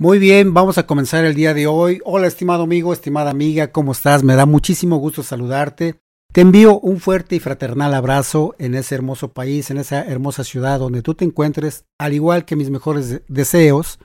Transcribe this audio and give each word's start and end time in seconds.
Muy 0.00 0.20
bien, 0.20 0.54
vamos 0.54 0.78
a 0.78 0.86
comenzar 0.86 1.24
el 1.24 1.34
día 1.34 1.54
de 1.54 1.66
hoy. 1.66 2.00
Hola, 2.04 2.28
estimado 2.28 2.62
amigo, 2.62 2.92
estimada 2.92 3.30
amiga, 3.30 3.72
¿cómo 3.72 3.90
estás? 3.90 4.22
Me 4.22 4.36
da 4.36 4.46
muchísimo 4.46 4.98
gusto 4.98 5.24
saludarte. 5.24 5.96
Te 6.32 6.40
envío 6.40 6.78
un 6.78 7.00
fuerte 7.00 7.34
y 7.34 7.40
fraternal 7.40 7.92
abrazo 7.92 8.54
en 8.60 8.76
ese 8.76 8.94
hermoso 8.94 9.32
país, 9.32 9.72
en 9.72 9.78
esa 9.78 10.04
hermosa 10.04 10.44
ciudad 10.44 10.78
donde 10.78 11.02
tú 11.02 11.16
te 11.16 11.24
encuentres, 11.24 11.84
al 11.98 12.12
igual 12.12 12.44
que 12.44 12.54
mis 12.54 12.70
mejores 12.70 13.22
deseos 13.26 13.98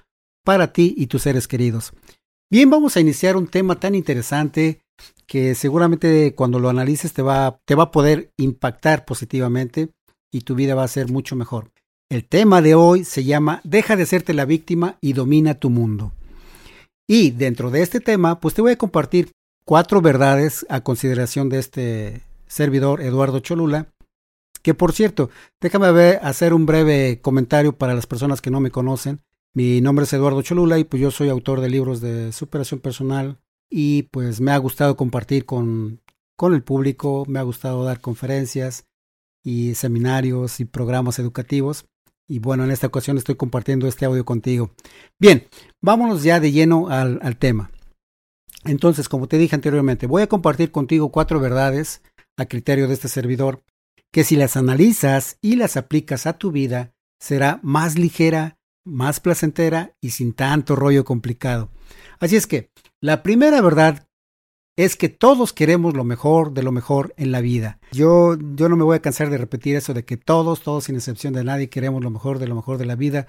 para 0.43 0.73
ti 0.73 0.95
y 0.97 1.05
tus 1.05 1.21
seres 1.21 1.47
queridos. 1.47 1.93
Bien, 2.49 2.71
vamos 2.71 2.97
a 2.97 2.99
iniciar 2.99 3.37
un 3.37 3.45
tema 3.45 3.79
tan 3.79 3.93
interesante 3.93 4.81
que 5.27 5.53
seguramente 5.53 6.33
cuando 6.33 6.59
lo 6.59 6.69
analices 6.69 7.13
te 7.13 7.21
va, 7.21 7.59
te 7.65 7.75
va 7.75 7.83
a 7.83 7.91
poder 7.91 8.33
impactar 8.37 9.05
positivamente 9.05 9.89
y 10.31 10.41
tu 10.41 10.55
vida 10.55 10.73
va 10.73 10.85
a 10.85 10.87
ser 10.87 11.11
mucho 11.11 11.35
mejor. 11.35 11.72
El 12.13 12.25
tema 12.25 12.61
de 12.61 12.75
hoy 12.75 13.05
se 13.05 13.23
llama 13.23 13.59
Deja 13.63 13.95
de 13.95 14.05
serte 14.05 14.35
la 14.35 14.45
víctima 14.45 14.99
y 15.01 15.13
domina 15.13 15.55
tu 15.55 15.71
mundo. 15.71 16.11
Y 17.07 17.31
dentro 17.31 17.71
de 17.71 17.81
este 17.81 18.01
tema, 18.01 18.39
pues 18.39 18.53
te 18.53 18.61
voy 18.61 18.73
a 18.73 18.77
compartir 18.77 19.31
cuatro 19.65 19.99
verdades 19.99 20.63
a 20.69 20.81
consideración 20.81 21.49
de 21.49 21.57
este 21.57 22.21
servidor 22.45 23.01
Eduardo 23.01 23.39
Cholula. 23.39 23.87
Que 24.61 24.75
por 24.75 24.93
cierto, 24.93 25.31
déjame 25.59 25.91
ver, 25.91 26.19
hacer 26.21 26.53
un 26.53 26.67
breve 26.67 27.19
comentario 27.19 27.75
para 27.75 27.95
las 27.95 28.05
personas 28.05 28.41
que 28.41 28.51
no 28.51 28.59
me 28.59 28.69
conocen. 28.69 29.21
Mi 29.55 29.81
nombre 29.81 30.05
es 30.05 30.13
Eduardo 30.13 30.43
Cholula 30.43 30.77
y 30.77 30.83
pues 30.83 31.01
yo 31.01 31.09
soy 31.09 31.29
autor 31.29 31.61
de 31.61 31.69
libros 31.71 31.99
de 31.99 32.31
superación 32.31 32.79
personal 32.79 33.39
y 33.71 34.03
pues 34.03 34.39
me 34.39 34.51
ha 34.51 34.57
gustado 34.59 34.95
compartir 34.95 35.45
con, 35.45 35.99
con 36.35 36.53
el 36.53 36.61
público, 36.61 37.25
me 37.27 37.39
ha 37.39 37.43
gustado 37.43 37.83
dar 37.83 38.01
conferencias 38.01 38.85
y 39.43 39.73
seminarios 39.73 40.59
y 40.59 40.65
programas 40.65 41.17
educativos. 41.17 41.85
Y 42.33 42.39
bueno, 42.39 42.63
en 42.63 42.71
esta 42.71 42.87
ocasión 42.87 43.19
estoy 43.19 43.35
compartiendo 43.35 43.87
este 43.87 44.05
audio 44.05 44.25
contigo. 44.25 44.71
Bien, 45.19 45.47
vámonos 45.83 46.23
ya 46.23 46.39
de 46.39 46.51
lleno 46.51 46.89
al, 46.89 47.19
al 47.21 47.37
tema. 47.37 47.69
Entonces, 48.63 49.07
como 49.07 49.27
te 49.27 49.37
dije 49.37 49.53
anteriormente, 49.53 50.07
voy 50.07 50.23
a 50.23 50.27
compartir 50.27 50.71
contigo 50.71 51.11
cuatro 51.11 51.39
verdades 51.39 52.01
a 52.35 52.47
criterio 52.47 52.87
de 52.87 52.95
este 52.95 53.07
servidor, 53.07 53.61
que 54.11 54.23
si 54.23 54.35
las 54.35 54.57
analizas 54.57 55.37
y 55.41 55.57
las 55.57 55.77
aplicas 55.77 56.25
a 56.25 56.39
tu 56.39 56.51
vida, 56.51 56.95
será 57.19 57.59
más 57.61 57.99
ligera, 57.99 58.57
más 58.83 59.19
placentera 59.19 59.95
y 60.01 60.09
sin 60.09 60.33
tanto 60.33 60.75
rollo 60.75 61.05
complicado. 61.05 61.69
Así 62.19 62.35
es 62.35 62.47
que, 62.47 62.71
la 62.99 63.21
primera 63.21 63.61
verdad 63.61 64.07
es 64.75 64.95
que 64.95 65.09
todos 65.09 65.53
queremos 65.53 65.93
lo 65.93 66.03
mejor 66.03 66.53
de 66.53 66.63
lo 66.63 66.71
mejor 66.71 67.13
en 67.17 67.31
la 67.31 67.41
vida. 67.41 67.79
Yo, 67.91 68.35
yo 68.55 68.69
no 68.69 68.75
me 68.75 68.83
voy 68.83 68.95
a 68.95 69.01
cansar 69.01 69.29
de 69.29 69.37
repetir 69.37 69.75
eso 69.75 69.93
de 69.93 70.03
que 70.03 70.17
todos, 70.17 70.61
todos 70.61 70.85
sin 70.85 70.95
excepción 70.95 71.33
de 71.33 71.43
nadie, 71.43 71.69
queremos 71.69 72.03
lo 72.03 72.09
mejor 72.09 72.39
de 72.39 72.47
lo 72.47 72.55
mejor 72.55 72.77
de 72.77 72.85
la 72.85 72.95
vida. 72.95 73.27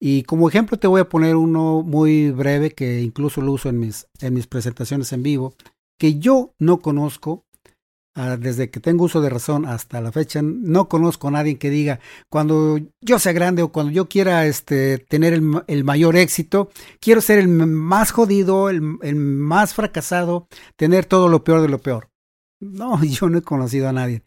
Y 0.00 0.22
como 0.22 0.48
ejemplo 0.48 0.78
te 0.78 0.86
voy 0.86 1.00
a 1.00 1.08
poner 1.08 1.36
uno 1.36 1.82
muy 1.82 2.30
breve 2.30 2.70
que 2.70 3.00
incluso 3.00 3.40
lo 3.40 3.52
uso 3.52 3.68
en 3.68 3.80
mis, 3.80 4.06
en 4.20 4.34
mis 4.34 4.46
presentaciones 4.46 5.12
en 5.12 5.22
vivo, 5.22 5.54
que 5.98 6.18
yo 6.18 6.52
no 6.58 6.78
conozco 6.78 7.44
desde 8.14 8.70
que 8.70 8.80
tengo 8.80 9.04
uso 9.04 9.20
de 9.20 9.28
razón 9.28 9.66
hasta 9.66 10.00
la 10.00 10.12
fecha, 10.12 10.40
no 10.42 10.88
conozco 10.88 11.28
a 11.28 11.32
nadie 11.32 11.58
que 11.58 11.70
diga, 11.70 11.98
cuando 12.28 12.78
yo 13.00 13.18
sea 13.18 13.32
grande 13.32 13.62
o 13.62 13.72
cuando 13.72 13.92
yo 13.92 14.08
quiera 14.08 14.46
este, 14.46 14.98
tener 14.98 15.32
el, 15.32 15.84
mayor 15.84 16.16
éxito, 16.16 16.70
quiero 17.00 17.20
ser 17.20 17.40
el 17.40 17.48
más 17.48 18.12
jodido, 18.12 18.70
el, 18.70 18.98
el, 19.02 19.16
más 19.16 19.74
fracasado, 19.74 20.46
tener 20.76 21.06
todo 21.06 21.28
lo 21.28 21.42
peor 21.42 21.60
de 21.60 21.68
lo 21.68 21.80
peor. 21.80 22.10
No, 22.60 23.02
yo 23.04 23.28
no 23.28 23.38
he 23.38 23.42
conocido 23.42 23.88
a 23.88 23.92
nadie. 23.92 24.22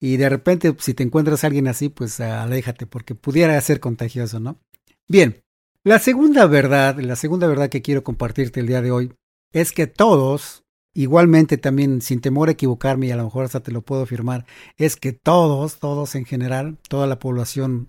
Y 0.00 0.16
de 0.16 0.28
repente, 0.28 0.74
si 0.78 0.94
te 0.94 1.02
encuentras 1.02 1.42
a 1.42 1.48
alguien 1.48 1.68
así, 1.68 1.88
pues 1.88 2.20
aléjate, 2.20 2.86
porque 2.86 3.14
pudiera 3.14 3.60
ser 3.60 3.80
contagioso, 3.80 4.40
¿no? 4.40 4.60
Bien, 5.08 5.42
la 5.84 5.98
segunda 5.98 6.46
verdad, 6.46 6.98
la 7.00 7.16
segunda 7.16 7.48
verdad 7.48 7.68
que 7.68 7.82
quiero 7.82 8.04
compartirte 8.04 8.60
el 8.60 8.66
día 8.68 8.82
de 8.82 8.92
hoy, 8.92 9.12
es 9.52 9.72
que 9.72 9.86
todos, 9.86 10.61
Igualmente 10.94 11.56
también, 11.56 12.02
sin 12.02 12.20
temor 12.20 12.48
a 12.48 12.52
equivocarme, 12.52 13.06
y 13.06 13.10
a 13.10 13.16
lo 13.16 13.24
mejor 13.24 13.44
hasta 13.44 13.60
te 13.60 13.72
lo 13.72 13.82
puedo 13.82 14.02
afirmar, 14.02 14.44
es 14.76 14.96
que 14.96 15.12
todos, 15.12 15.78
todos 15.78 16.14
en 16.14 16.26
general, 16.26 16.78
toda 16.88 17.06
la 17.06 17.18
población 17.18 17.88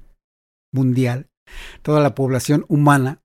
mundial, 0.72 1.28
toda 1.82 2.00
la 2.00 2.16
población 2.16 2.66
humana, 2.70 3.22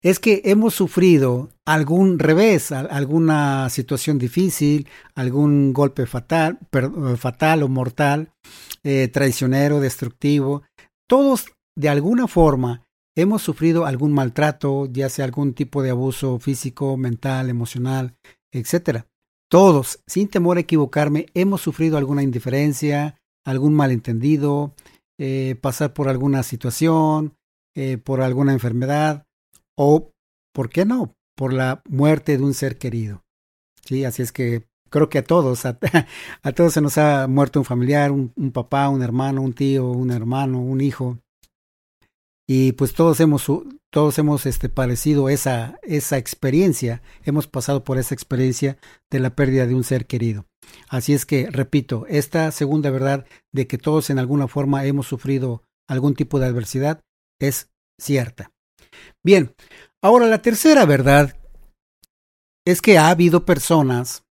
es 0.00 0.20
que 0.20 0.42
hemos 0.44 0.74
sufrido 0.74 1.50
algún 1.66 2.20
revés, 2.20 2.70
alguna 2.70 3.68
situación 3.68 4.18
difícil, 4.18 4.86
algún 5.16 5.72
golpe 5.72 6.06
fatal, 6.06 6.58
fatal 7.16 7.64
o 7.64 7.68
mortal, 7.68 8.30
eh, 8.84 9.08
traicionero, 9.08 9.80
destructivo. 9.80 10.62
Todos, 11.08 11.46
de 11.76 11.88
alguna 11.88 12.28
forma, 12.28 12.86
hemos 13.16 13.42
sufrido 13.42 13.86
algún 13.86 14.12
maltrato, 14.12 14.86
ya 14.86 15.08
sea 15.08 15.24
algún 15.24 15.52
tipo 15.52 15.82
de 15.82 15.90
abuso 15.90 16.38
físico, 16.38 16.96
mental, 16.96 17.50
emocional, 17.50 18.14
etcétera. 18.52 19.06
Todos, 19.50 20.00
sin 20.06 20.28
temor 20.28 20.58
a 20.58 20.60
equivocarme, 20.60 21.26
hemos 21.34 21.62
sufrido 21.62 21.96
alguna 21.96 22.22
indiferencia, 22.22 23.16
algún 23.44 23.74
malentendido, 23.74 24.74
eh, 25.18 25.56
pasar 25.60 25.94
por 25.94 26.08
alguna 26.08 26.42
situación, 26.42 27.34
eh, 27.74 27.96
por 27.98 28.20
alguna 28.20 28.52
enfermedad 28.52 29.26
o, 29.76 30.12
¿por 30.52 30.68
qué 30.68 30.84
no?, 30.84 31.14
por 31.36 31.52
la 31.52 31.82
muerte 31.88 32.36
de 32.36 32.42
un 32.44 32.52
ser 32.52 32.78
querido. 32.78 33.22
Sí, 33.84 34.04
así 34.04 34.22
es 34.22 34.32
que 34.32 34.66
creo 34.90 35.08
que 35.08 35.18
a 35.18 35.24
todos, 35.24 35.64
a, 35.64 35.78
todos 36.54 36.72
se 36.72 36.80
nos 36.80 36.98
ha 36.98 37.26
muerto 37.28 37.60
un 37.60 37.64
familiar, 37.64 38.10
un, 38.10 38.50
papá, 38.52 38.88
un 38.88 39.02
hermano, 39.02 39.42
un 39.42 39.52
tío, 39.52 39.86
un 39.90 40.10
hermano, 40.10 40.60
un 40.60 40.80
hijo. 40.80 41.18
Y 42.50 42.72
pues 42.72 42.94
todos 42.94 43.20
hemos, 43.20 43.46
todos 43.90 44.18
hemos 44.18 44.46
este, 44.46 44.70
padecido 44.70 45.28
esa, 45.28 45.78
esa 45.82 46.16
experiencia, 46.16 47.02
hemos 47.24 47.46
pasado 47.46 47.84
por 47.84 47.98
esa 47.98 48.14
experiencia 48.14 48.78
de 49.10 49.20
la 49.20 49.36
pérdida 49.36 49.66
de 49.66 49.74
un 49.74 49.84
ser 49.84 50.06
querido. 50.06 50.46
Así 50.88 51.12
es 51.12 51.26
que, 51.26 51.50
repito, 51.50 52.06
esta 52.08 52.50
segunda 52.50 52.90
verdad 52.90 53.26
de 53.52 53.66
que 53.66 53.76
todos 53.76 54.08
en 54.08 54.18
alguna 54.18 54.48
forma 54.48 54.86
hemos 54.86 55.06
sufrido 55.06 55.62
algún 55.86 56.14
tipo 56.14 56.40
de 56.40 56.46
adversidad 56.46 57.00
es 57.38 57.68
cierta. 58.00 58.50
Bien, 59.22 59.54
ahora 60.02 60.26
la 60.26 60.40
tercera 60.40 60.86
verdad 60.86 61.36
es 62.66 62.80
que 62.80 62.96
ha 62.96 63.10
habido 63.10 63.44
personas 63.44 64.22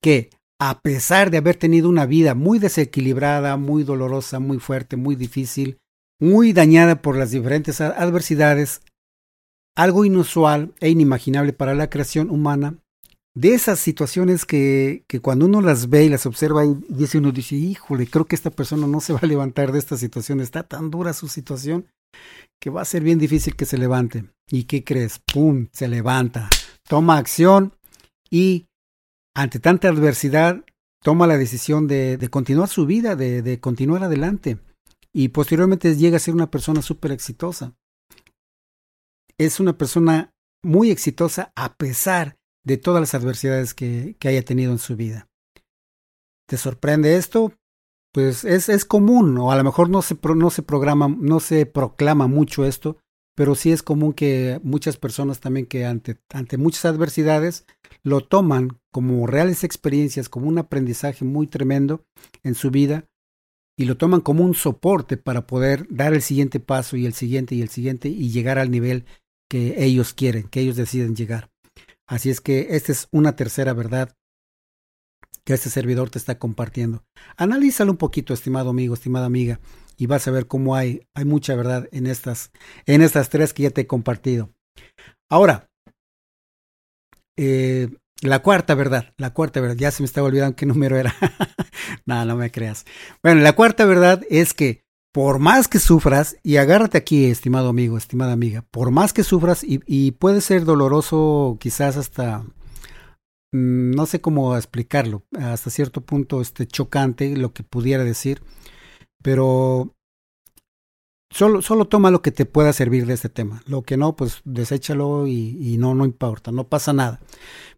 que, 0.00 0.30
a 0.58 0.80
pesar 0.80 1.30
de 1.30 1.38
haber 1.38 1.56
tenido 1.56 1.90
una 1.90 2.06
vida 2.06 2.34
muy 2.34 2.58
desequilibrada, 2.58 3.58
muy 3.58 3.84
dolorosa, 3.84 4.40
muy 4.40 4.58
fuerte, 4.58 4.96
muy 4.96 5.16
difícil, 5.16 5.78
muy 6.20 6.52
dañada 6.52 7.00
por 7.00 7.16
las 7.16 7.30
diferentes 7.30 7.80
adversidades, 7.80 8.82
algo 9.76 10.04
inusual 10.04 10.74
e 10.80 10.90
inimaginable 10.90 11.52
para 11.52 11.74
la 11.74 11.88
creación 11.88 12.30
humana, 12.30 12.78
de 13.34 13.54
esas 13.54 13.78
situaciones 13.78 14.44
que, 14.44 15.04
que, 15.06 15.20
cuando 15.20 15.46
uno 15.46 15.60
las 15.60 15.88
ve 15.88 16.04
y 16.04 16.08
las 16.08 16.26
observa 16.26 16.64
y 16.64 16.74
dice 16.88 17.18
uno 17.18 17.30
dice, 17.30 17.54
híjole, 17.54 18.08
creo 18.08 18.24
que 18.24 18.34
esta 18.34 18.50
persona 18.50 18.88
no 18.88 19.00
se 19.00 19.12
va 19.12 19.20
a 19.22 19.26
levantar 19.26 19.70
de 19.70 19.78
esta 19.78 19.96
situación, 19.96 20.40
está 20.40 20.64
tan 20.64 20.90
dura 20.90 21.12
su 21.12 21.28
situación 21.28 21.86
que 22.60 22.70
va 22.70 22.82
a 22.82 22.86
ser 22.86 23.04
bien 23.04 23.20
difícil 23.20 23.54
que 23.54 23.66
se 23.66 23.78
levante. 23.78 24.24
¿Y 24.50 24.64
qué 24.64 24.82
crees? 24.82 25.20
¡Pum! 25.32 25.68
Se 25.72 25.86
levanta, 25.86 26.48
toma 26.88 27.18
acción 27.18 27.74
y 28.28 28.66
ante 29.36 29.60
tanta 29.60 29.88
adversidad 29.88 30.64
toma 31.04 31.28
la 31.28 31.38
decisión 31.38 31.86
de, 31.86 32.16
de 32.16 32.28
continuar 32.28 32.68
su 32.68 32.86
vida, 32.86 33.14
de, 33.14 33.42
de 33.42 33.60
continuar 33.60 34.02
adelante 34.02 34.58
y 35.18 35.30
posteriormente 35.30 35.96
llega 35.96 36.16
a 36.16 36.20
ser 36.20 36.32
una 36.32 36.48
persona 36.48 36.80
súper 36.80 37.10
exitosa. 37.10 37.74
Es 39.36 39.58
una 39.58 39.76
persona 39.76 40.32
muy 40.62 40.92
exitosa 40.92 41.52
a 41.56 41.74
pesar 41.74 42.36
de 42.64 42.76
todas 42.76 43.00
las 43.00 43.14
adversidades 43.14 43.74
que, 43.74 44.14
que 44.20 44.28
haya 44.28 44.44
tenido 44.44 44.70
en 44.70 44.78
su 44.78 44.94
vida. 44.94 45.26
¿Te 46.48 46.56
sorprende 46.56 47.16
esto? 47.16 47.52
Pues 48.14 48.44
es, 48.44 48.68
es 48.68 48.84
común, 48.84 49.36
o 49.38 49.50
a 49.50 49.56
lo 49.56 49.64
mejor 49.64 49.90
no 49.90 50.02
se, 50.02 50.16
no 50.36 50.50
se 50.50 50.62
programa, 50.62 51.08
no 51.08 51.40
se 51.40 51.66
proclama 51.66 52.28
mucho 52.28 52.64
esto, 52.64 52.98
pero 53.34 53.56
sí 53.56 53.72
es 53.72 53.82
común 53.82 54.12
que 54.12 54.60
muchas 54.62 54.98
personas 54.98 55.40
también 55.40 55.66
que 55.66 55.84
ante, 55.84 56.20
ante 56.32 56.58
muchas 56.58 56.84
adversidades 56.84 57.66
lo 58.04 58.20
toman 58.20 58.78
como 58.92 59.26
reales 59.26 59.64
experiencias, 59.64 60.28
como 60.28 60.46
un 60.46 60.58
aprendizaje 60.58 61.24
muy 61.24 61.48
tremendo 61.48 62.04
en 62.44 62.54
su 62.54 62.70
vida 62.70 63.08
y 63.78 63.84
lo 63.84 63.96
toman 63.96 64.20
como 64.20 64.44
un 64.44 64.54
soporte 64.54 65.16
para 65.16 65.46
poder 65.46 65.86
dar 65.88 66.12
el 66.12 66.20
siguiente 66.20 66.58
paso 66.58 66.96
y 66.96 67.06
el 67.06 67.14
siguiente 67.14 67.54
y 67.54 67.62
el 67.62 67.68
siguiente 67.68 68.08
y 68.08 68.30
llegar 68.30 68.58
al 68.58 68.72
nivel 68.72 69.06
que 69.48 69.84
ellos 69.84 70.12
quieren, 70.12 70.48
que 70.48 70.60
ellos 70.60 70.74
deciden 70.74 71.14
llegar. 71.14 71.48
Así 72.04 72.28
es 72.28 72.40
que 72.40 72.66
esta 72.70 72.90
es 72.90 73.06
una 73.12 73.36
tercera 73.36 73.72
verdad 73.74 74.16
que 75.44 75.54
este 75.54 75.70
servidor 75.70 76.10
te 76.10 76.18
está 76.18 76.40
compartiendo. 76.40 77.04
Analízalo 77.36 77.92
un 77.92 77.98
poquito, 77.98 78.34
estimado 78.34 78.70
amigo, 78.70 78.94
estimada 78.94 79.26
amiga, 79.26 79.60
y 79.96 80.06
vas 80.06 80.26
a 80.26 80.32
ver 80.32 80.48
cómo 80.48 80.74
hay, 80.74 81.06
hay 81.14 81.24
mucha 81.24 81.54
verdad 81.54 81.88
en 81.92 82.08
estas, 82.08 82.50
en 82.84 83.00
estas 83.00 83.30
tres 83.30 83.54
que 83.54 83.62
ya 83.62 83.70
te 83.70 83.82
he 83.82 83.86
compartido. 83.86 84.52
Ahora, 85.30 85.70
eh, 87.36 87.90
la 88.22 88.40
cuarta 88.40 88.74
verdad, 88.74 89.14
la 89.16 89.32
cuarta 89.32 89.60
verdad, 89.60 89.76
ya 89.76 89.90
se 89.90 90.02
me 90.02 90.06
estaba 90.06 90.26
olvidando 90.26 90.56
qué 90.56 90.66
número 90.66 90.96
era. 90.96 91.14
no, 92.06 92.24
no 92.24 92.36
me 92.36 92.50
creas. 92.50 92.84
Bueno, 93.22 93.40
la 93.42 93.54
cuarta 93.54 93.84
verdad 93.84 94.22
es 94.28 94.54
que 94.54 94.82
por 95.12 95.38
más 95.38 95.68
que 95.68 95.78
sufras, 95.78 96.36
y 96.42 96.56
agárrate 96.56 96.98
aquí, 96.98 97.24
estimado 97.26 97.68
amigo, 97.70 97.96
estimada 97.96 98.32
amiga, 98.32 98.64
por 98.70 98.90
más 98.90 99.12
que 99.12 99.24
sufras, 99.24 99.64
y, 99.64 100.12
puede 100.12 100.40
ser 100.40 100.64
doloroso, 100.64 101.56
quizás 101.60 101.96
hasta, 101.96 102.44
mm, 103.52 103.92
no 103.92 104.06
sé 104.06 104.20
cómo 104.20 104.56
explicarlo, 104.56 105.24
hasta 105.38 105.70
cierto 105.70 106.02
punto 106.02 106.40
este, 106.40 106.66
chocante 106.66 107.36
lo 107.36 107.52
que 107.52 107.62
pudiera 107.62 108.04
decir, 108.04 108.42
pero 109.22 109.94
solo, 111.30 111.62
solo 111.62 111.86
toma 111.86 112.10
lo 112.10 112.22
que 112.22 112.30
te 112.30 112.46
pueda 112.46 112.72
servir 112.72 113.06
de 113.06 113.14
este 113.14 113.28
tema. 113.28 113.62
Lo 113.66 113.82
que 113.82 113.96
no, 113.96 114.14
pues 114.16 114.40
deséchalo 114.44 115.26
y, 115.26 115.58
y 115.60 115.78
no, 115.78 115.94
no 115.94 116.04
importa, 116.04 116.52
no 116.52 116.68
pasa 116.68 116.92
nada. 116.92 117.20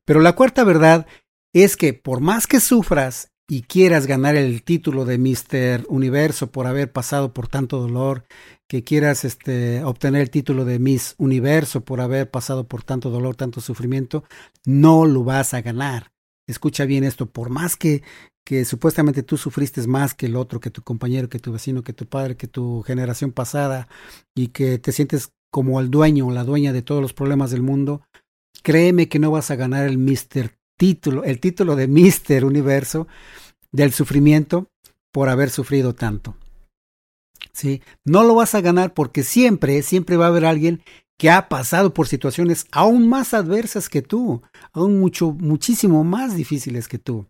Pero 0.06 0.20
la 0.20 0.34
cuarta 0.34 0.64
verdad 0.64 1.06
es 1.52 1.76
que 1.76 1.94
por 1.94 2.20
más 2.20 2.46
que 2.46 2.60
sufras 2.60 3.32
y 3.48 3.62
quieras 3.62 4.06
ganar 4.06 4.36
el 4.36 4.62
título 4.62 5.04
de 5.04 5.18
Mister 5.18 5.84
Universo 5.88 6.50
por 6.50 6.66
haber 6.66 6.92
pasado 6.92 7.32
por 7.32 7.48
tanto 7.48 7.80
dolor, 7.80 8.24
que 8.70 8.84
quieras 8.84 9.24
este, 9.24 9.82
obtener 9.82 10.20
el 10.20 10.30
título 10.30 10.64
de 10.64 10.78
Miss 10.78 11.16
Universo 11.18 11.80
por 11.84 12.00
haber 12.00 12.30
pasado 12.30 12.68
por 12.68 12.84
tanto 12.84 13.10
dolor, 13.10 13.34
tanto 13.34 13.60
sufrimiento, 13.60 14.22
no 14.64 15.06
lo 15.06 15.24
vas 15.24 15.54
a 15.54 15.60
ganar. 15.60 16.12
Escucha 16.46 16.84
bien 16.84 17.02
esto, 17.02 17.26
por 17.26 17.50
más 17.50 17.74
que, 17.74 18.04
que 18.46 18.64
supuestamente 18.64 19.24
tú 19.24 19.36
sufriste 19.36 19.84
más 19.88 20.14
que 20.14 20.26
el 20.26 20.36
otro, 20.36 20.60
que 20.60 20.70
tu 20.70 20.82
compañero, 20.82 21.28
que 21.28 21.40
tu 21.40 21.50
vecino, 21.50 21.82
que 21.82 21.92
tu 21.92 22.06
padre, 22.06 22.36
que 22.36 22.46
tu 22.46 22.82
generación 22.82 23.32
pasada, 23.32 23.88
y 24.36 24.48
que 24.48 24.78
te 24.78 24.92
sientes 24.92 25.32
como 25.50 25.80
el 25.80 25.90
dueño 25.90 26.28
o 26.28 26.30
la 26.30 26.44
dueña 26.44 26.72
de 26.72 26.82
todos 26.82 27.02
los 27.02 27.12
problemas 27.12 27.50
del 27.50 27.62
mundo, 27.62 28.02
créeme 28.62 29.08
que 29.08 29.18
no 29.18 29.30
vas 29.30 29.50
a 29.50 29.56
ganar 29.56 29.86
el 29.86 29.98
Mister 29.98 30.56
título, 30.76 31.24
el 31.24 31.40
título 31.40 31.76
de 31.76 31.88
Mister 31.88 32.44
Universo 32.44 33.06
del 33.72 33.92
sufrimiento 33.92 34.68
por 35.12 35.28
haber 35.28 35.50
sufrido 35.50 35.94
tanto. 35.94 36.36
¿Sí? 37.52 37.82
No 38.04 38.22
lo 38.24 38.34
vas 38.34 38.54
a 38.54 38.60
ganar 38.60 38.94
porque 38.94 39.22
siempre, 39.22 39.82
siempre 39.82 40.16
va 40.16 40.26
a 40.26 40.28
haber 40.28 40.44
alguien 40.44 40.82
que 41.18 41.30
ha 41.30 41.48
pasado 41.48 41.92
por 41.92 42.08
situaciones 42.08 42.66
aún 42.72 43.08
más 43.08 43.34
adversas 43.34 43.88
que 43.90 44.00
tú, 44.00 44.42
aún 44.72 44.98
mucho, 44.98 45.32
muchísimo 45.32 46.02
más 46.02 46.34
difíciles 46.34 46.88
que 46.88 46.98
tú. 46.98 47.26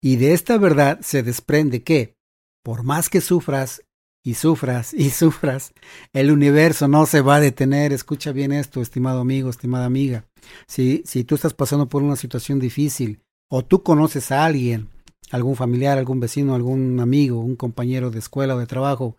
Y 0.00 0.16
de 0.16 0.32
esta 0.32 0.56
verdad 0.56 1.00
se 1.02 1.22
desprende 1.22 1.82
que, 1.82 2.14
por 2.62 2.84
más 2.84 3.10
que 3.10 3.20
sufras 3.20 3.82
y 4.24 4.34
sufras 4.34 4.92
y 4.94 5.10
sufras, 5.10 5.72
el 6.12 6.30
universo 6.30 6.88
no 6.88 7.06
se 7.06 7.20
va 7.20 7.36
a 7.36 7.40
detener. 7.40 7.92
Escucha 7.92 8.32
bien 8.32 8.52
esto, 8.52 8.82
estimado 8.82 9.20
amigo, 9.20 9.50
estimada 9.50 9.86
amiga. 9.86 10.24
Si, 10.66 11.02
si 11.06 11.24
tú 11.24 11.34
estás 11.34 11.54
pasando 11.54 11.88
por 11.88 12.02
una 12.02 12.16
situación 12.16 12.58
difícil 12.58 13.20
o 13.50 13.64
tú 13.64 13.82
conoces 13.82 14.30
a 14.30 14.44
alguien, 14.44 14.88
algún 15.30 15.56
familiar, 15.56 15.98
algún 15.98 16.20
vecino, 16.20 16.54
algún 16.54 17.00
amigo, 17.00 17.40
un 17.40 17.56
compañero 17.56 18.10
de 18.10 18.18
escuela 18.18 18.56
o 18.56 18.58
de 18.58 18.66
trabajo 18.66 19.16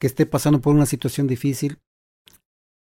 que 0.00 0.06
esté 0.06 0.26
pasando 0.26 0.60
por 0.60 0.74
una 0.74 0.86
situación 0.86 1.26
difícil, 1.26 1.78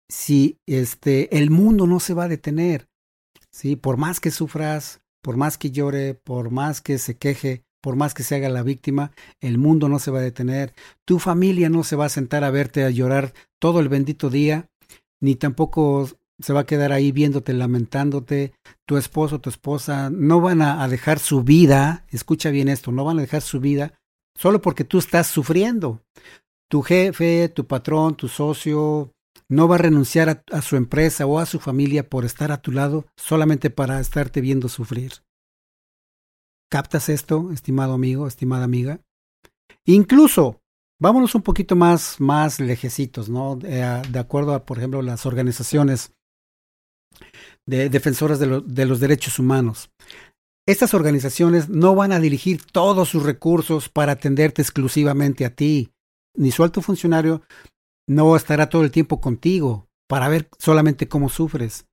si 0.09 0.59
este 0.65 1.37
el 1.37 1.49
mundo 1.49 1.87
no 1.87 1.99
se 1.99 2.13
va 2.13 2.25
a 2.25 2.29
detener, 2.29 2.87
sí, 3.51 3.75
por 3.75 3.97
más 3.97 4.19
que 4.19 4.31
sufras, 4.31 5.01
por 5.21 5.37
más 5.37 5.57
que 5.57 5.71
llore, 5.71 6.13
por 6.13 6.51
más 6.51 6.81
que 6.81 6.97
se 6.97 7.17
queje, 7.17 7.63
por 7.83 7.97
más 7.97 8.13
que 8.13 8.23
se 8.23 8.35
haga 8.35 8.47
la 8.47 8.63
víctima, 8.63 9.11
el 9.41 9.57
mundo 9.57 9.89
no 9.89 9.99
se 9.99 10.09
va 10.09 10.19
a 10.19 10.23
detener, 10.23 10.73
tu 11.03 11.19
familia 11.19 11.67
no 11.67 11.83
se 11.83 11.97
va 11.97 12.05
a 12.05 12.09
sentar 12.09 12.45
a 12.45 12.49
verte 12.49 12.85
a 12.85 12.89
llorar 12.89 13.33
todo 13.59 13.81
el 13.81 13.89
bendito 13.89 14.29
día, 14.29 14.69
ni 15.19 15.35
tampoco 15.35 16.09
se 16.39 16.53
va 16.53 16.61
a 16.61 16.65
quedar 16.65 16.93
ahí 16.93 17.11
viéndote, 17.11 17.51
lamentándote, 17.51 18.53
tu 18.85 18.95
esposo, 18.95 19.41
tu 19.41 19.49
esposa, 19.49 20.09
no 20.09 20.39
van 20.39 20.61
a, 20.61 20.87
dejar 20.87 21.19
su 21.19 21.43
vida, 21.43 22.05
escucha 22.09 22.51
bien 22.51 22.69
esto, 22.69 22.93
no 22.93 23.03
van 23.03 23.17
a 23.17 23.21
dejar 23.21 23.41
su 23.41 23.59
vida 23.59 23.99
solo 24.33 24.61
porque 24.61 24.85
tú 24.85 24.97
estás 24.97 25.27
sufriendo. 25.27 26.01
Tu 26.69 26.81
jefe, 26.83 27.49
tu 27.49 27.67
patrón, 27.67 28.15
tu 28.15 28.29
socio, 28.29 29.11
no 29.49 29.67
va 29.67 29.75
a 29.75 29.79
renunciar 29.79 30.43
a, 30.51 30.61
su 30.61 30.77
empresa 30.77 31.25
o 31.25 31.37
a 31.37 31.45
su 31.45 31.59
familia 31.59 32.09
por 32.09 32.23
estar 32.23 32.51
a 32.53 32.61
tu 32.61 32.71
lado 32.71 33.05
solamente 33.17 33.69
para 33.69 33.99
estarte 33.99 34.39
viendo 34.39 34.69
sufrir. 34.69 35.11
¿Captas 36.73 37.07
esto, 37.07 37.51
estimado 37.51 37.93
amigo, 37.93 38.25
estimada 38.25 38.63
amiga? 38.63 38.99
Incluso 39.85 40.59
Vámonos 40.99 41.35
un 41.35 41.41
poquito 41.41 41.75
más, 41.75 42.21
más 42.21 42.61
lejecitos, 42.61 43.27
¿no? 43.27 43.57
De, 43.57 44.01
de 44.09 44.19
acuerdo 44.19 44.53
a, 44.53 44.63
por 44.63 44.77
ejemplo, 44.77 45.01
las 45.01 45.25
organizaciones 45.25 46.13
de 47.65 47.89
defensoras 47.89 48.39
de, 48.39 48.61
de 48.65 48.85
los 48.85 49.01
derechos 49.01 49.37
humanos. 49.37 49.89
Estas 50.65 50.93
organizaciones 50.93 51.67
no 51.67 51.93
van 51.93 52.13
a 52.13 52.21
dirigir 52.21 52.63
todos 52.63 53.09
sus 53.09 53.23
recursos 53.23 53.89
para 53.89 54.13
atenderte 54.13 54.61
exclusivamente 54.61 55.43
a 55.43 55.53
ti, 55.53 55.91
ni 56.37 56.51
su 56.51 56.63
alto 56.63 56.81
funcionario 56.81 57.41
no 58.07 58.33
estará 58.37 58.69
todo 58.69 58.85
el 58.85 58.91
tiempo 58.91 59.19
contigo 59.19 59.89
para 60.07 60.29
ver 60.29 60.47
solamente 60.57 61.09
cómo 61.09 61.27
sufres. 61.27 61.85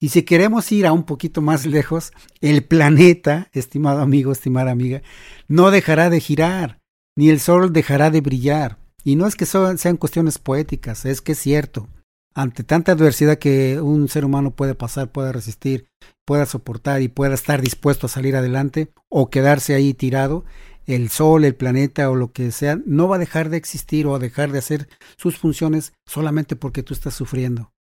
Y 0.00 0.08
si 0.08 0.22
queremos 0.22 0.72
ir 0.72 0.86
a 0.86 0.92
un 0.92 1.04
poquito 1.04 1.42
más 1.42 1.66
lejos, 1.66 2.12
el 2.40 2.64
planeta, 2.64 3.48
estimado 3.52 4.00
amigo, 4.00 4.32
estimada 4.32 4.70
amiga, 4.70 5.02
no 5.46 5.70
dejará 5.70 6.08
de 6.08 6.20
girar 6.20 6.80
ni 7.16 7.28
el 7.28 7.40
sol 7.40 7.72
dejará 7.72 8.10
de 8.10 8.22
brillar. 8.22 8.78
Y 9.04 9.16
no 9.16 9.26
es 9.26 9.36
que 9.36 9.44
sean 9.44 9.96
cuestiones 9.98 10.38
poéticas, 10.38 11.04
es 11.04 11.20
que 11.20 11.32
es 11.32 11.38
cierto. 11.38 11.88
Ante 12.34 12.64
tanta 12.64 12.92
adversidad 12.92 13.38
que 13.38 13.80
un 13.80 14.08
ser 14.08 14.24
humano 14.24 14.52
puede 14.52 14.74
pasar, 14.74 15.10
puede 15.10 15.32
resistir, 15.32 15.86
pueda 16.24 16.46
soportar 16.46 17.02
y 17.02 17.08
pueda 17.08 17.34
estar 17.34 17.60
dispuesto 17.60 18.06
a 18.06 18.10
salir 18.10 18.36
adelante 18.36 18.92
o 19.10 19.28
quedarse 19.28 19.74
ahí 19.74 19.92
tirado, 19.92 20.44
el 20.86 21.10
sol, 21.10 21.44
el 21.44 21.54
planeta 21.54 22.08
o 22.08 22.14
lo 22.14 22.32
que 22.32 22.52
sea, 22.52 22.78
no 22.86 23.06
va 23.06 23.16
a 23.16 23.20
dejar 23.20 23.50
de 23.50 23.58
existir 23.58 24.06
o 24.06 24.14
a 24.14 24.18
dejar 24.18 24.50
de 24.52 24.58
hacer 24.60 24.88
sus 25.18 25.36
funciones 25.36 25.92
solamente 26.06 26.56
porque 26.56 26.82
tú 26.82 26.94
estás 26.94 27.14
sufriendo. 27.14 27.72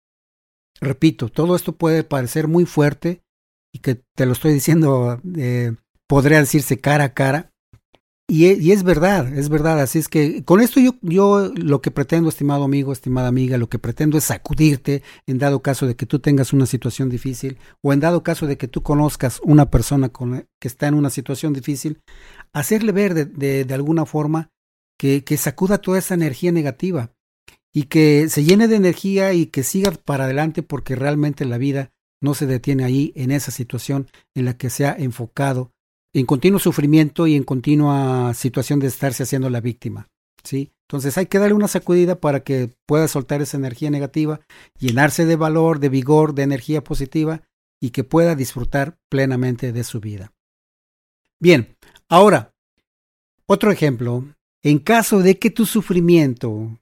Repito, 0.81 1.29
todo 1.29 1.55
esto 1.55 1.75
puede 1.75 2.03
parecer 2.03 2.47
muy 2.47 2.65
fuerte 2.65 3.21
y 3.73 3.79
que 3.79 4.01
te 4.15 4.25
lo 4.25 4.31
estoy 4.31 4.53
diciendo, 4.53 5.21
eh, 5.37 5.73
podría 6.07 6.39
decirse 6.39 6.79
cara 6.79 7.05
a 7.05 7.13
cara, 7.13 7.51
y, 8.29 8.45
e, 8.45 8.53
y, 8.61 8.71
es 8.71 8.83
verdad, 8.83 9.27
es 9.35 9.49
verdad. 9.49 9.81
Así 9.81 9.97
es 9.97 10.07
que 10.07 10.45
con 10.45 10.61
esto 10.61 10.79
yo, 10.79 10.93
yo 11.01 11.51
lo 11.55 11.81
que 11.81 11.89
pretendo, 11.89 12.29
estimado 12.29 12.63
amigo, 12.63 12.93
estimada 12.93 13.27
amiga, 13.27 13.57
lo 13.57 13.69
que 13.69 13.79
pretendo 13.79 14.19
es 14.19 14.25
sacudirte 14.25 15.01
en 15.25 15.39
dado 15.39 15.63
caso 15.63 15.87
de 15.87 15.95
que 15.95 16.05
tú 16.05 16.19
tengas 16.19 16.53
una 16.53 16.67
situación 16.67 17.09
difícil 17.09 17.57
o 17.81 17.91
en 17.91 17.99
dado 17.99 18.21
caso 18.21 18.45
de 18.45 18.55
que 18.55 18.67
tú 18.67 18.83
conozcas 18.83 19.41
una 19.43 19.71
persona 19.71 20.11
que 20.59 20.67
está 20.67 20.87
en 20.87 20.93
una 20.93 21.09
situación 21.09 21.53
difícil, 21.53 22.01
hacerle 22.53 22.91
ver 22.91 23.15
de, 23.15 23.25
de, 23.25 23.65
de 23.65 23.73
alguna 23.73 24.05
forma 24.05 24.51
que, 24.99 25.23
que 25.23 25.35
sacuda 25.35 25.79
toda 25.79 25.97
esa 25.97 26.13
energía 26.13 26.51
negativa 26.51 27.11
y 27.73 27.83
que 27.83 28.29
se 28.29 28.43
llene 28.43 28.67
de 28.67 28.75
energía 28.75 29.33
y 29.33 29.47
que 29.47 29.63
siga 29.63 29.91
para 29.91 30.25
adelante 30.25 30.63
porque 30.63 30.95
realmente 30.95 31.45
la 31.45 31.57
vida 31.57 31.91
no 32.21 32.33
se 32.33 32.45
detiene 32.45 32.83
ahí 32.83 33.13
en 33.15 33.31
esa 33.31 33.51
situación 33.51 34.07
en 34.35 34.45
la 34.45 34.57
que 34.57 34.69
se 34.69 34.85
ha 34.85 34.93
enfocado 34.93 35.71
en 36.13 36.25
continuo 36.25 36.59
sufrimiento 36.59 37.27
y 37.27 37.35
en 37.35 37.43
continua 37.43 38.33
situación 38.33 38.79
de 38.79 38.87
estarse 38.87 39.23
haciendo 39.23 39.49
la 39.49 39.61
víctima. 39.61 40.07
¿sí? 40.43 40.71
Entonces 40.87 41.17
hay 41.17 41.27
que 41.27 41.37
darle 41.37 41.53
una 41.53 41.67
sacudida 41.67 42.19
para 42.19 42.43
que 42.43 42.71
pueda 42.87 43.07
soltar 43.07 43.41
esa 43.41 43.57
energía 43.57 43.91
negativa, 43.91 44.41
llenarse 44.79 45.25
de 45.25 45.35
valor, 45.35 45.79
de 45.79 45.89
vigor, 45.89 46.33
de 46.33 46.43
energía 46.43 46.83
positiva 46.83 47.43
y 47.79 47.91
que 47.91 48.03
pueda 48.03 48.35
disfrutar 48.35 48.97
plenamente 49.09 49.71
de 49.71 49.83
su 49.83 49.99
vida. 49.99 50.33
Bien, 51.39 51.77
ahora, 52.09 52.53
otro 53.45 53.71
ejemplo, 53.71 54.25
en 54.63 54.79
caso 54.79 55.19
de 55.19 55.37
que 55.37 55.51
tu 55.51 55.65
sufrimiento 55.65 56.79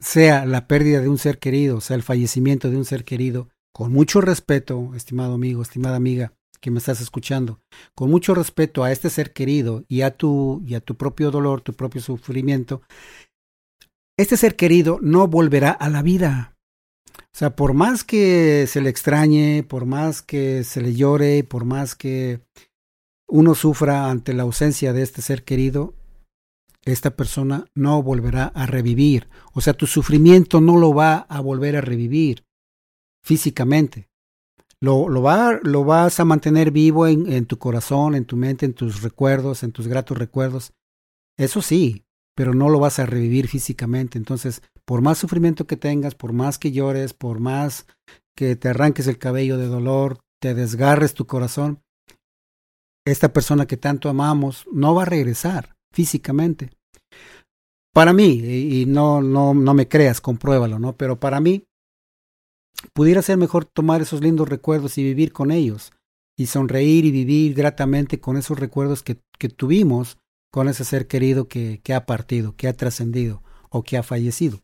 sea 0.00 0.46
la 0.46 0.66
pérdida 0.66 1.00
de 1.00 1.08
un 1.08 1.18
ser 1.18 1.38
querido, 1.38 1.80
sea 1.80 1.96
el 1.96 2.02
fallecimiento 2.02 2.70
de 2.70 2.76
un 2.76 2.84
ser 2.84 3.04
querido, 3.04 3.48
con 3.72 3.92
mucho 3.92 4.20
respeto, 4.20 4.92
estimado 4.94 5.34
amigo, 5.34 5.62
estimada 5.62 5.96
amiga, 5.96 6.32
que 6.60 6.70
me 6.70 6.78
estás 6.78 7.00
escuchando, 7.00 7.60
con 7.94 8.10
mucho 8.10 8.34
respeto 8.34 8.82
a 8.82 8.92
este 8.92 9.10
ser 9.10 9.32
querido 9.32 9.84
y 9.88 10.02
a 10.02 10.10
tu, 10.10 10.62
y 10.66 10.74
a 10.74 10.80
tu 10.80 10.96
propio 10.96 11.30
dolor, 11.30 11.60
tu 11.60 11.72
propio 11.72 12.00
sufrimiento, 12.00 12.82
este 14.18 14.36
ser 14.36 14.56
querido 14.56 14.98
no 15.00 15.28
volverá 15.28 15.70
a 15.70 15.88
la 15.88 16.02
vida. 16.02 16.56
O 17.16 17.38
sea, 17.38 17.54
por 17.56 17.74
más 17.74 18.04
que 18.04 18.66
se 18.66 18.80
le 18.80 18.90
extrañe, 18.90 19.62
por 19.62 19.86
más 19.86 20.20
que 20.20 20.64
se 20.64 20.82
le 20.82 20.94
llore, 20.94 21.44
por 21.44 21.64
más 21.64 21.94
que 21.94 22.40
uno 23.28 23.54
sufra 23.54 24.10
ante 24.10 24.34
la 24.34 24.42
ausencia 24.42 24.92
de 24.92 25.02
este 25.02 25.22
ser 25.22 25.44
querido, 25.44 25.94
esta 26.84 27.16
persona 27.16 27.66
no 27.74 28.02
volverá 28.02 28.46
a 28.46 28.66
revivir. 28.66 29.28
O 29.52 29.60
sea, 29.60 29.74
tu 29.74 29.86
sufrimiento 29.86 30.60
no 30.60 30.76
lo 30.76 30.94
va 30.94 31.18
a 31.28 31.40
volver 31.40 31.76
a 31.76 31.80
revivir 31.80 32.44
físicamente 33.22 34.10
lo, 34.80 35.08
lo, 35.08 35.22
lo 35.62 35.84
vas 35.84 36.20
a 36.20 36.24
mantener 36.24 36.70
vivo 36.70 37.06
en, 37.06 37.30
en 37.30 37.46
tu 37.46 37.58
corazón, 37.58 38.14
en 38.14 38.24
tu 38.24 38.36
mente, 38.36 38.66
en 38.66 38.72
tus 38.72 39.02
recuerdos, 39.02 39.62
en 39.62 39.72
tus 39.72 39.86
gratos 39.86 40.16
recuerdos. 40.16 40.72
Eso 41.36 41.62
sí, 41.62 42.04
pero 42.34 42.54
no 42.54 42.68
lo 42.70 42.80
vas 42.80 42.98
a 42.98 43.06
revivir 43.06 43.48
físicamente. 43.48 44.16
Entonces, 44.16 44.62
por 44.86 45.02
más 45.02 45.18
sufrimiento 45.18 45.66
que 45.66 45.76
tengas, 45.76 46.14
por 46.14 46.32
más 46.32 46.58
que 46.58 46.72
llores, 46.72 47.12
por 47.12 47.40
más 47.40 47.86
que 48.34 48.56
te 48.56 48.68
arranques 48.68 49.06
el 49.06 49.18
cabello 49.18 49.58
de 49.58 49.66
dolor, 49.66 50.20
te 50.40 50.54
desgarres 50.54 51.12
tu 51.12 51.26
corazón, 51.26 51.82
esta 53.04 53.32
persona 53.32 53.66
que 53.66 53.76
tanto 53.76 54.08
amamos 54.08 54.66
no 54.72 54.94
va 54.94 55.02
a 55.02 55.06
regresar 55.06 55.76
físicamente. 55.92 56.70
Para 57.92 58.12
mí, 58.12 58.26
y 58.28 58.86
no, 58.86 59.20
no, 59.20 59.52
no 59.52 59.74
me 59.74 59.88
creas, 59.88 60.20
compruébalo, 60.20 60.78
¿no? 60.78 60.96
Pero 60.96 61.18
para 61.18 61.40
mí, 61.40 61.64
pudiera 62.92 63.22
ser 63.22 63.36
mejor 63.36 63.64
tomar 63.64 64.00
esos 64.00 64.20
lindos 64.20 64.48
recuerdos 64.48 64.96
y 64.98 65.02
vivir 65.02 65.32
con 65.32 65.50
ellos, 65.50 65.92
y 66.36 66.46
sonreír 66.46 67.04
y 67.04 67.10
vivir 67.10 67.54
gratamente 67.54 68.20
con 68.20 68.36
esos 68.36 68.58
recuerdos 68.58 69.02
que, 69.02 69.20
que 69.38 69.48
tuvimos 69.48 70.18
con 70.52 70.68
ese 70.68 70.84
ser 70.84 71.06
querido 71.06 71.48
que, 71.48 71.80
que 71.82 71.94
ha 71.94 72.06
partido, 72.06 72.54
que 72.56 72.68
ha 72.68 72.72
trascendido 72.72 73.42
o 73.70 73.82
que 73.82 73.96
ha 73.96 74.02
fallecido. 74.02 74.60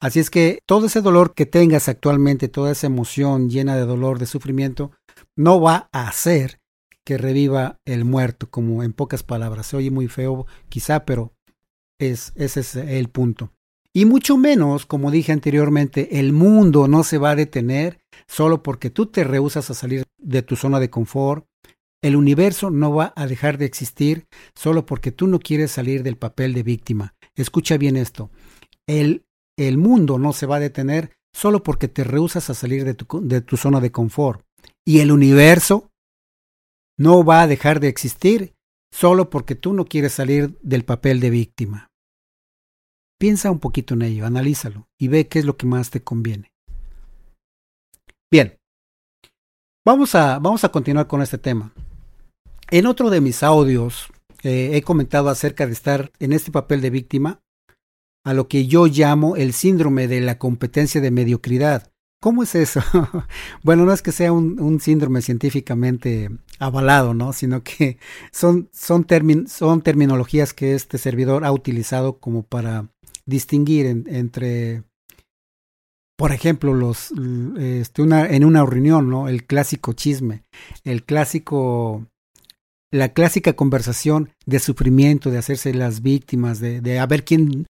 Así 0.00 0.20
es 0.20 0.30
que 0.30 0.60
todo 0.66 0.86
ese 0.86 1.00
dolor 1.00 1.34
que 1.34 1.46
tengas 1.46 1.88
actualmente, 1.88 2.48
toda 2.48 2.72
esa 2.72 2.86
emoción 2.86 3.48
llena 3.48 3.76
de 3.76 3.86
dolor, 3.86 4.18
de 4.18 4.26
sufrimiento, 4.26 4.92
no 5.36 5.60
va 5.60 5.88
a 5.92 6.08
hacer 6.08 6.60
que 7.06 7.16
reviva 7.16 7.78
el 7.86 8.04
muerto, 8.04 8.50
como 8.50 8.82
en 8.82 8.92
pocas 8.92 9.22
palabras. 9.22 9.68
Se 9.68 9.76
oye 9.76 9.90
muy 9.90 10.08
feo 10.08 10.46
quizá, 10.68 11.06
pero 11.06 11.32
es, 11.98 12.32
ese 12.34 12.60
es 12.60 12.76
el 12.76 13.08
punto. 13.08 13.52
Y 13.94 14.04
mucho 14.04 14.36
menos, 14.36 14.84
como 14.84 15.10
dije 15.10 15.32
anteriormente, 15.32 16.18
el 16.20 16.34
mundo 16.34 16.88
no 16.88 17.02
se 17.02 17.16
va 17.16 17.30
a 17.30 17.36
detener 17.36 17.98
solo 18.26 18.62
porque 18.62 18.90
tú 18.90 19.06
te 19.06 19.24
rehusas 19.24 19.70
a 19.70 19.74
salir 19.74 20.04
de 20.18 20.42
tu 20.42 20.56
zona 20.56 20.80
de 20.80 20.90
confort. 20.90 21.46
El 22.02 22.16
universo 22.16 22.70
no 22.70 22.92
va 22.92 23.14
a 23.16 23.26
dejar 23.26 23.56
de 23.56 23.64
existir 23.64 24.26
solo 24.54 24.84
porque 24.84 25.12
tú 25.12 25.28
no 25.28 25.38
quieres 25.38 25.70
salir 25.70 26.02
del 26.02 26.18
papel 26.18 26.52
de 26.52 26.62
víctima. 26.62 27.14
Escucha 27.34 27.78
bien 27.78 27.96
esto. 27.96 28.30
El 28.86 29.26
el 29.56 29.78
mundo 29.78 30.18
no 30.18 30.32
se 30.32 30.46
va 30.46 30.56
a 30.56 30.60
detener 30.60 31.10
solo 31.32 31.62
porque 31.62 31.88
te 31.88 32.04
rehusas 32.04 32.50
a 32.50 32.54
salir 32.54 32.84
de 32.84 32.94
tu, 32.94 33.26
de 33.26 33.40
tu 33.40 33.56
zona 33.56 33.80
de 33.80 33.90
confort. 33.90 34.42
Y 34.84 35.00
el 35.00 35.10
universo 35.10 35.90
no 36.98 37.24
va 37.24 37.42
a 37.42 37.46
dejar 37.46 37.80
de 37.80 37.88
existir 37.88 38.54
solo 38.92 39.30
porque 39.30 39.54
tú 39.54 39.72
no 39.72 39.84
quieres 39.84 40.12
salir 40.12 40.58
del 40.62 40.84
papel 40.84 41.20
de 41.20 41.30
víctima. 41.30 41.88
Piensa 43.18 43.50
un 43.50 43.60
poquito 43.60 43.94
en 43.94 44.02
ello, 44.02 44.26
analízalo 44.26 44.88
y 44.98 45.08
ve 45.08 45.28
qué 45.28 45.38
es 45.38 45.44
lo 45.44 45.56
que 45.56 45.66
más 45.66 45.90
te 45.90 46.02
conviene. 46.02 46.52
Bien, 48.30 48.58
vamos 49.84 50.14
a, 50.14 50.38
vamos 50.38 50.64
a 50.64 50.70
continuar 50.70 51.06
con 51.06 51.22
este 51.22 51.38
tema. 51.38 51.72
En 52.70 52.86
otro 52.86 53.10
de 53.10 53.20
mis 53.20 53.42
audios 53.42 54.08
eh, 54.42 54.70
he 54.74 54.82
comentado 54.82 55.28
acerca 55.28 55.66
de 55.66 55.72
estar 55.72 56.12
en 56.18 56.32
este 56.32 56.50
papel 56.50 56.80
de 56.80 56.90
víctima 56.90 57.40
a 58.24 58.34
lo 58.34 58.48
que 58.48 58.66
yo 58.66 58.86
llamo 58.86 59.36
el 59.36 59.52
síndrome 59.52 60.08
de 60.08 60.20
la 60.20 60.38
competencia 60.38 61.00
de 61.00 61.10
mediocridad. 61.10 61.92
¿Cómo 62.20 62.42
es 62.42 62.54
eso? 62.54 62.80
bueno, 63.62 63.84
no 63.84 63.92
es 63.92 64.02
que 64.02 64.12
sea 64.12 64.32
un, 64.32 64.80
síndrome 64.80 65.22
científicamente 65.22 66.30
avalado, 66.58 67.14
¿no? 67.14 67.32
Sino 67.32 67.62
que 67.62 67.98
son, 68.32 68.68
son, 68.72 69.06
son 69.48 69.82
terminologías 69.82 70.54
que 70.54 70.74
este 70.74 70.98
servidor 70.98 71.44
ha 71.44 71.52
utilizado 71.52 72.18
como 72.18 72.42
para 72.42 72.88
distinguir 73.26 73.86
entre, 73.86 74.84
por 76.16 76.32
ejemplo, 76.32 76.72
los, 76.72 77.12
este, 77.58 78.02
una, 78.02 78.26
en 78.26 78.44
una 78.44 78.64
reunión, 78.64 79.10
¿no? 79.10 79.28
El 79.28 79.44
clásico 79.44 79.92
chisme, 79.92 80.42
el 80.84 81.04
clásico, 81.04 82.06
la 82.90 83.10
clásica 83.10 83.52
conversación 83.52 84.30
de 84.46 84.58
sufrimiento, 84.58 85.30
de 85.30 85.38
hacerse 85.38 85.74
las 85.74 86.00
víctimas, 86.00 86.60
de, 86.60 86.80
de 86.80 86.98
a 86.98 87.06
ver 87.06 87.24
quién 87.24 87.66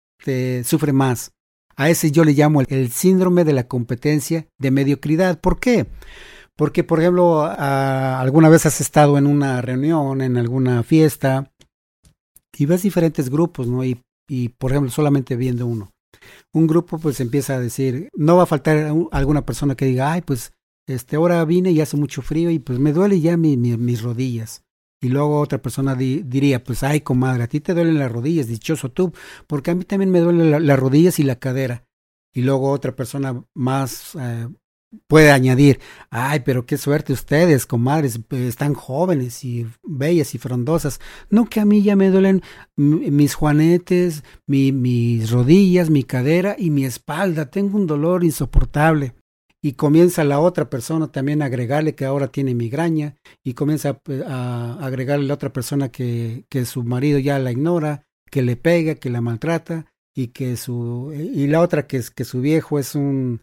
sufre 0.65 0.93
más. 0.93 1.33
A 1.81 1.89
ese 1.89 2.11
yo 2.11 2.25
le 2.25 2.35
llamo 2.35 2.61
el 2.61 2.91
síndrome 2.91 3.43
de 3.43 3.55
la 3.55 3.67
competencia 3.67 4.47
de 4.59 4.71
mediocridad. 4.71 5.41
¿Por 5.41 5.59
qué? 5.59 5.87
Porque, 6.55 6.85
por 6.85 7.01
ejemplo, 7.01 7.43
alguna 7.43 8.51
vez 8.51 8.67
has 8.67 8.83
estado 8.83 9.17
en 9.17 9.27
una 9.27 9.63
reunión, 9.63 10.21
en 10.21 10.37
alguna 10.37 10.83
fiesta, 10.83 11.51
y 12.55 12.67
ves 12.67 12.83
diferentes 12.83 13.31
grupos, 13.31 13.67
¿no? 13.67 13.83
Y, 13.83 13.99
por 14.59 14.73
ejemplo, 14.73 14.91
solamente 14.91 15.37
viendo 15.37 15.67
uno. 15.67 15.91
Un 16.53 16.67
grupo 16.67 16.99
pues 16.99 17.19
empieza 17.19 17.55
a 17.55 17.61
decir, 17.61 18.11
no 18.15 18.37
va 18.37 18.43
a 18.43 18.47
faltar 18.47 18.93
alguna 19.11 19.47
persona 19.47 19.75
que 19.75 19.87
diga, 19.87 20.13
ay, 20.13 20.21
pues 20.21 20.53
este, 20.87 21.17
ahora 21.17 21.43
vine 21.47 21.71
y 21.71 21.81
hace 21.81 21.97
mucho 21.97 22.21
frío 22.21 22.51
y 22.51 22.59
pues 22.59 22.79
me 22.79 22.93
duele 22.93 23.23
ya 23.23 23.39
mis 23.39 24.03
rodillas. 24.03 24.65
Y 25.03 25.09
luego 25.09 25.41
otra 25.41 25.63
persona 25.63 25.95
diría, 25.95 26.63
pues 26.63 26.83
ay, 26.83 27.01
comadre, 27.01 27.45
a 27.45 27.49
ti 27.49 27.61
te 27.61 27.73
duelen 27.73 27.99
las 27.99 28.13
rodillas, 28.13 28.49
dichoso 28.49 28.91
tú, 28.91 29.13
porque 29.47 29.71
a 29.71 29.75
mí 29.75 29.85
también 29.85 30.11
me 30.11 30.21
duelen 30.21 30.67
las 30.67 30.79
rodillas 30.79 31.19
y 31.19 31.23
la 31.23 31.37
cadera. 31.37 31.87
Y 32.35 32.43
luego 32.43 32.71
otra 32.71 32.95
persona 32.95 33.43
más 33.55 34.15
eh, 34.21 34.49
puede 35.07 35.31
añadir, 35.31 35.81
ay, 36.11 36.41
pero 36.41 36.67
qué 36.67 36.77
suerte 36.77 37.15
ustedes, 37.15 37.65
comadres, 37.65 38.21
están 38.31 38.75
jóvenes 38.75 39.43
y 39.43 39.67
bellas 39.83 40.35
y 40.35 40.39
frondosas. 40.39 41.01
No 41.31 41.47
que 41.47 41.61
a 41.61 41.65
mí 41.65 41.83
ya 41.83 41.97
me 41.97 42.11
duelen 42.11 42.43
mis 42.77 43.35
juanetes, 43.35 44.23
mis 44.47 45.31
rodillas, 45.31 45.89
mi 45.89 46.05
cadera 46.05 46.57
y 46.59 46.69
mi 46.69 46.85
espalda. 46.85 47.51
Tengo 47.51 47.79
un 47.79 47.87
dolor 47.87 48.23
insoportable 48.23 49.15
y 49.63 49.73
comienza 49.73 50.25
la 50.25 50.41
otra 50.41 50.71
persona 50.71 51.09
también 51.09 51.43
a 51.43 51.47
agregarle 51.47 51.95
que 51.95 52.05
ahora 52.05 52.29
tiene 52.29 52.55
migraña 52.55 53.17
y 53.45 53.55
comienza 53.55 54.01
a, 54.27 54.79
agregarle 54.81 55.27
a 55.27 55.29
la 55.29 55.35
otra 55.35 55.53
persona 55.53 55.91
que, 55.91 56.45
que 56.49 56.65
su 56.65 56.83
marido 56.83 57.19
ya 57.19 57.39
la 57.39 57.53
ignora, 57.53 58.07
que 58.31 58.43
le 58.43 58.57
pega, 58.57 58.95
que 58.95 59.11
la 59.11 59.21
maltrata 59.21 59.87
y 60.15 60.29
que 60.29 60.57
su 60.57 61.13
y 61.15 61.47
la 61.47 61.61
otra 61.61 61.87
que 61.87 61.99
es 61.99 62.11
que 62.11 62.25
su 62.25 62.41
viejo 62.41 62.79
es 62.79 62.95
un 62.95 63.43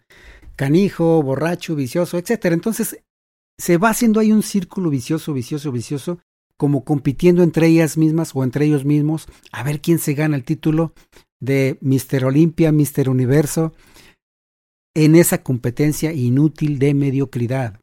canijo, 0.56 1.22
borracho, 1.22 1.76
vicioso, 1.76 2.18
etcétera. 2.18 2.56
Entonces 2.56 3.00
se 3.58 3.78
va 3.78 3.90
haciendo 3.90 4.20
ahí 4.20 4.32
un 4.32 4.44
círculo 4.44 4.90
vicioso, 4.90 5.34
vicioso, 5.34 5.72
vicioso, 5.72 6.20
como 6.58 6.84
compitiendo 6.84 7.44
entre 7.44 7.68
ellas 7.68 7.98
mismas 7.98 8.32
o 8.34 8.44
entre 8.44 8.66
ellos 8.66 8.86
mismos 8.86 9.28
a 9.52 9.64
ver 9.64 9.82
quién 9.82 10.00
se 10.00 10.14
gana 10.14 10.36
el 10.36 10.44
título 10.44 10.94
de 11.40 11.78
Mister 11.82 12.26
Olimpia, 12.26 12.72
Mister 12.72 13.10
Universo, 13.10 13.74
en 14.98 15.16
esa 15.16 15.44
competencia 15.44 16.12
inútil 16.12 16.80
de 16.80 16.96
mediocridad. 16.96 17.80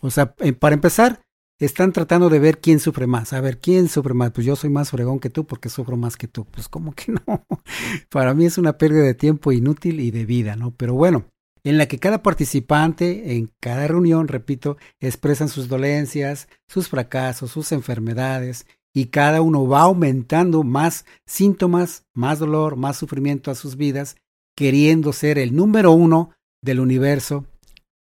O 0.00 0.10
sea, 0.10 0.34
eh, 0.38 0.54
para 0.54 0.74
empezar, 0.74 1.20
están 1.58 1.92
tratando 1.92 2.30
de 2.30 2.38
ver 2.38 2.60
quién 2.60 2.80
sufre 2.80 3.06
más. 3.06 3.34
A 3.34 3.42
ver, 3.42 3.58
¿quién 3.58 3.90
sufre 3.90 4.14
más? 4.14 4.30
Pues 4.30 4.46
yo 4.46 4.56
soy 4.56 4.70
más 4.70 4.88
fregón 4.90 5.20
que 5.20 5.28
tú 5.28 5.46
porque 5.46 5.68
sufro 5.68 5.98
más 5.98 6.16
que 6.16 6.28
tú. 6.28 6.46
Pues 6.46 6.66
como 6.66 6.94
que 6.94 7.12
no. 7.12 7.22
Para 8.08 8.32
mí 8.32 8.46
es 8.46 8.56
una 8.56 8.78
pérdida 8.78 9.02
de 9.02 9.12
tiempo 9.12 9.52
inútil 9.52 10.00
y 10.00 10.10
de 10.10 10.24
vida, 10.24 10.56
¿no? 10.56 10.70
Pero 10.70 10.94
bueno, 10.94 11.26
en 11.62 11.76
la 11.76 11.88
que 11.88 11.98
cada 11.98 12.22
participante 12.22 13.36
en 13.36 13.52
cada 13.60 13.86
reunión, 13.86 14.26
repito, 14.26 14.78
expresan 14.98 15.50
sus 15.50 15.68
dolencias, 15.68 16.48
sus 16.68 16.88
fracasos, 16.88 17.50
sus 17.50 17.70
enfermedades 17.72 18.64
y 18.94 19.06
cada 19.08 19.42
uno 19.42 19.68
va 19.68 19.82
aumentando 19.82 20.62
más 20.62 21.04
síntomas, 21.26 22.06
más 22.14 22.38
dolor, 22.38 22.76
más 22.76 22.96
sufrimiento 22.96 23.50
a 23.50 23.54
sus 23.54 23.76
vidas 23.76 24.16
queriendo 24.60 25.14
ser 25.14 25.38
el 25.38 25.56
número 25.56 25.92
uno 25.92 26.32
del 26.62 26.80
universo, 26.80 27.46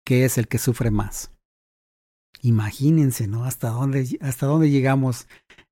que 0.05 0.23
es 0.23 0.37
el 0.37 0.47
que 0.47 0.59
sufre 0.59 0.91
más. 0.91 1.31
Imagínense, 2.43 3.25
¿no? 3.25 3.45
Hasta 3.45 3.69
dónde, 3.69 4.19
hasta 4.21 4.45
dónde 4.45 4.69
llegamos 4.69 5.27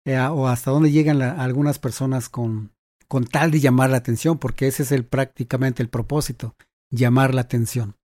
eh, 0.05 0.17
o 0.17 0.47
hasta 0.47 0.71
dónde 0.71 0.89
llegan 0.89 1.21
algunas 1.21 1.77
personas 1.77 2.29
con, 2.29 2.71
con 3.07 3.25
tal 3.25 3.51
de 3.51 3.59
llamar 3.59 3.91
la 3.91 3.97
atención, 3.97 4.39
porque 4.39 4.65
ese 4.65 4.81
es 4.81 4.91
el, 4.91 5.05
prácticamente 5.05 5.83
el 5.83 5.89
propósito, 5.89 6.55
llamar 6.89 7.35
la 7.35 7.41
atención. 7.41 7.95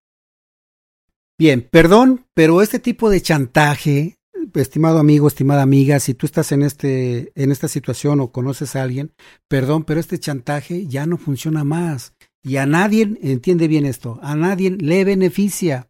Bien, 1.39 1.67
perdón, 1.72 2.27
pero 2.36 2.62
este 2.62 2.77
tipo 2.77 3.10
de 3.10 3.22
chantaje, 3.24 4.19
estimado 4.53 5.00
amigo, 5.00 5.27
estimada 5.27 5.63
amiga, 5.63 6.00
si 6.00 6.13
tú 6.13 6.27
estás 6.27 6.51
en, 6.51 6.62
este, 6.62 7.31
en 7.34 7.51
esta 7.51 7.69
situación 7.69 8.19
o 8.19 8.31
conoces 8.31 8.75
a 8.75 8.84
alguien, 8.84 9.13
perdón, 9.48 9.84
pero 9.84 10.00
este 10.00 10.19
chantaje 10.19 10.86
ya 10.86 11.07
no 11.07 11.17
funciona 11.17 11.63
más. 11.63 12.13
Y 12.47 12.55
a 12.55 12.65
nadie, 12.65 13.17
entiende 13.21 13.67
bien 13.67 13.85
esto, 13.85 14.19
a 14.23 14.33
nadie 14.37 14.71
le 14.71 15.03
beneficia. 15.03 15.89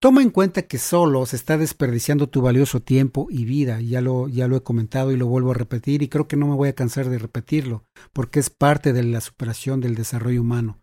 Toma 0.00 0.20
en 0.20 0.30
cuenta 0.30 0.62
que 0.62 0.78
solo 0.78 1.24
se 1.26 1.36
está 1.36 1.58
desperdiciando 1.58 2.28
tu 2.28 2.42
valioso 2.42 2.80
tiempo 2.80 3.28
y 3.30 3.44
vida. 3.44 3.80
Ya 3.80 4.00
lo, 4.00 4.26
ya 4.26 4.48
lo 4.48 4.56
he 4.56 4.64
comentado 4.64 5.12
y 5.12 5.16
lo 5.16 5.28
vuelvo 5.28 5.52
a 5.52 5.54
repetir 5.54 6.02
y 6.02 6.08
creo 6.08 6.26
que 6.26 6.36
no 6.36 6.48
me 6.48 6.56
voy 6.56 6.70
a 6.70 6.74
cansar 6.74 7.08
de 7.08 7.18
repetirlo, 7.18 7.84
porque 8.12 8.40
es 8.40 8.50
parte 8.50 8.92
de 8.92 9.04
la 9.04 9.20
superación 9.20 9.80
del 9.80 9.94
desarrollo 9.94 10.40
humano. 10.40 10.80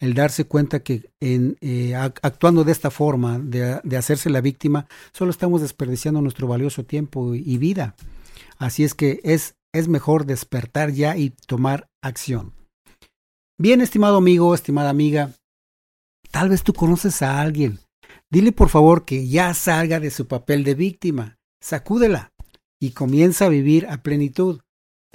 El 0.00 0.14
darse 0.14 0.46
cuenta 0.46 0.82
que 0.82 1.10
en, 1.20 1.58
eh, 1.60 1.94
actuando 1.94 2.64
de 2.64 2.72
esta 2.72 2.90
forma, 2.90 3.38
de, 3.38 3.78
de, 3.84 3.96
hacerse 3.98 4.30
la 4.30 4.40
víctima, 4.40 4.86
solo 5.12 5.32
estamos 5.32 5.60
desperdiciando 5.60 6.22
nuestro 6.22 6.48
valioso 6.48 6.86
tiempo 6.86 7.34
y 7.34 7.58
vida. 7.58 7.94
Así 8.56 8.84
es 8.84 8.94
que 8.94 9.20
es, 9.22 9.56
es 9.74 9.86
mejor 9.86 10.24
despertar 10.24 10.92
ya 10.92 11.14
y 11.18 11.30
tomar 11.46 11.90
acción. 12.00 12.54
Bien, 13.56 13.80
estimado 13.80 14.16
amigo, 14.16 14.52
estimada 14.52 14.90
amiga, 14.90 15.30
tal 16.32 16.48
vez 16.48 16.64
tú 16.64 16.72
conoces 16.72 17.22
a 17.22 17.40
alguien. 17.40 17.78
Dile 18.28 18.50
por 18.50 18.68
favor 18.68 19.04
que 19.04 19.28
ya 19.28 19.54
salga 19.54 20.00
de 20.00 20.10
su 20.10 20.26
papel 20.26 20.64
de 20.64 20.74
víctima, 20.74 21.38
sacúdela 21.60 22.32
y 22.80 22.90
comienza 22.90 23.44
a 23.44 23.50
vivir 23.50 23.86
a 23.86 24.02
plenitud. 24.02 24.60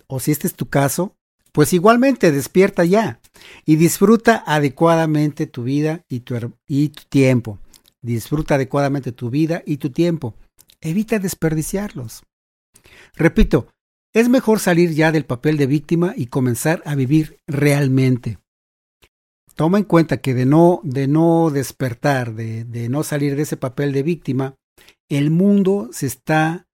O 0.08 0.22
si 0.22 0.32
este 0.32 0.48
es 0.48 0.56
tu 0.56 0.70
caso, 0.70 1.18
pues 1.52 1.74
igualmente 1.74 2.32
despierta 2.32 2.86
ya 2.86 3.20
y 3.66 3.76
disfruta 3.76 4.42
adecuadamente 4.48 5.46
tu 5.46 5.64
vida 5.64 6.06
y 6.08 6.22
tu, 6.22 6.36
y 6.66 6.90
tu 6.90 7.04
tiempo. 7.10 7.60
Disfruta 8.02 8.56
adecuadamente 8.56 9.12
tu 9.12 9.30
vida 9.30 9.64
y 9.66 9.78
tu 9.78 9.90
tiempo. 9.90 10.34
Evita 10.80 11.20
desperdiciarlos. 11.20 12.24
Repito, 13.16 13.68
Es 14.14 14.28
mejor 14.28 14.60
salir 14.60 14.92
ya 14.92 15.12
del 15.12 15.26
papel 15.26 15.58
de 15.58 15.68
víctima 15.68 16.14
y 16.16 16.28
comenzar 16.28 16.82
a 16.86 16.96
vivir 16.96 17.38
realmente. 17.48 18.40
Toma 19.56 19.78
en 19.78 19.84
cuenta 19.84 20.18
que 20.18 20.34
de 20.34 20.46
no, 20.46 20.80
de 20.84 21.08
no 21.08 21.52
despertar, 21.52 22.34
de, 22.34 22.64
de 22.64 22.90
no 22.90 23.04
salir 23.04 23.36
de 23.36 23.44
ese 23.44 23.58
papel 23.58 23.92
de 23.92 24.04
víctima, 24.04 24.56
el 25.10 25.30
mundo 25.30 25.90
se 25.92 26.08
está 26.08 26.68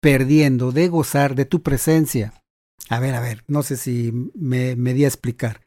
perdiendo 0.00 0.72
de 0.72 0.88
gozar 0.88 1.36
de 1.36 1.44
tu 1.44 1.62
presencia. 1.62 2.42
A 2.88 2.98
ver, 2.98 3.14
a 3.14 3.20
ver, 3.20 3.44
no 3.46 3.62
sé 3.62 3.76
si 3.76 4.12
me, 4.34 4.74
me 4.74 4.94
di 4.94 5.04
a 5.04 5.08
explicar. 5.08 5.60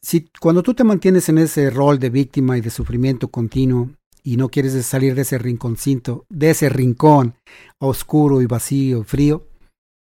Si 0.00 0.30
cuando 0.40 0.62
tú 0.62 0.72
te 0.72 0.84
mantienes 0.84 1.28
en 1.28 1.38
ese 1.38 1.68
rol 1.68 1.98
de 1.98 2.08
víctima 2.08 2.56
y 2.56 2.62
de 2.62 2.70
sufrimiento 2.70 3.28
continuo 3.28 3.90
y 4.22 4.36
no 4.36 4.48
quieres 4.48 4.72
salir 4.86 5.14
de 5.14 5.22
ese 5.22 5.36
rinconcito, 5.36 6.24
de 6.30 6.50
ese 6.50 6.68
rincón 6.70 7.34
oscuro 7.78 8.40
y 8.40 8.46
vacío, 8.46 9.04
frío, 9.04 9.46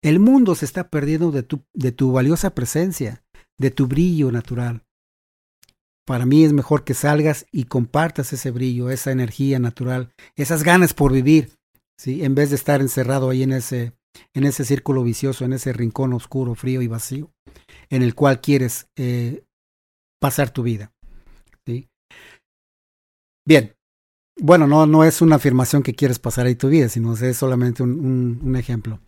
el 0.02 0.18
mundo 0.18 0.54
se 0.54 0.64
está 0.64 0.88
perdiendo 0.88 1.30
de 1.30 1.44
tu, 1.44 1.64
de 1.72 1.92
tu 1.92 2.12
valiosa 2.12 2.54
presencia, 2.54 3.24
de 3.58 3.70
tu 3.70 3.86
brillo 3.86 4.32
natural. 4.32 4.84
Para 6.04 6.26
mí 6.26 6.44
es 6.44 6.52
mejor 6.52 6.82
que 6.82 6.94
salgas 6.94 7.46
y 7.52 7.64
compartas 7.64 8.32
ese 8.32 8.50
brillo, 8.50 8.90
esa 8.90 9.12
energía 9.12 9.60
natural, 9.60 10.12
esas 10.34 10.64
ganas 10.64 10.94
por 10.94 11.12
vivir, 11.12 11.52
¿sí? 11.96 12.24
en 12.24 12.34
vez 12.34 12.50
de 12.50 12.56
estar 12.56 12.80
encerrado 12.80 13.30
ahí 13.30 13.44
en 13.44 13.52
ese, 13.52 13.92
en 14.34 14.44
ese 14.44 14.64
círculo 14.64 15.04
vicioso, 15.04 15.44
en 15.44 15.52
ese 15.52 15.72
rincón 15.72 16.12
oscuro, 16.12 16.56
frío 16.56 16.82
y 16.82 16.88
vacío, 16.88 17.30
en 17.88 18.02
el 18.02 18.16
cual 18.16 18.40
quieres 18.40 18.88
eh, 18.96 19.44
pasar 20.20 20.50
tu 20.50 20.64
vida. 20.64 20.92
¿sí? 21.64 21.88
Bien, 23.46 23.76
bueno, 24.40 24.66
no, 24.66 24.86
no 24.86 25.04
es 25.04 25.22
una 25.22 25.36
afirmación 25.36 25.84
que 25.84 25.94
quieres 25.94 26.18
pasar 26.18 26.46
ahí 26.46 26.56
tu 26.56 26.68
vida, 26.68 26.88
sino 26.88 27.14
es 27.14 27.36
solamente 27.36 27.84
un, 27.84 28.04
un, 28.04 28.40
un 28.42 28.56
ejemplo. 28.56 28.98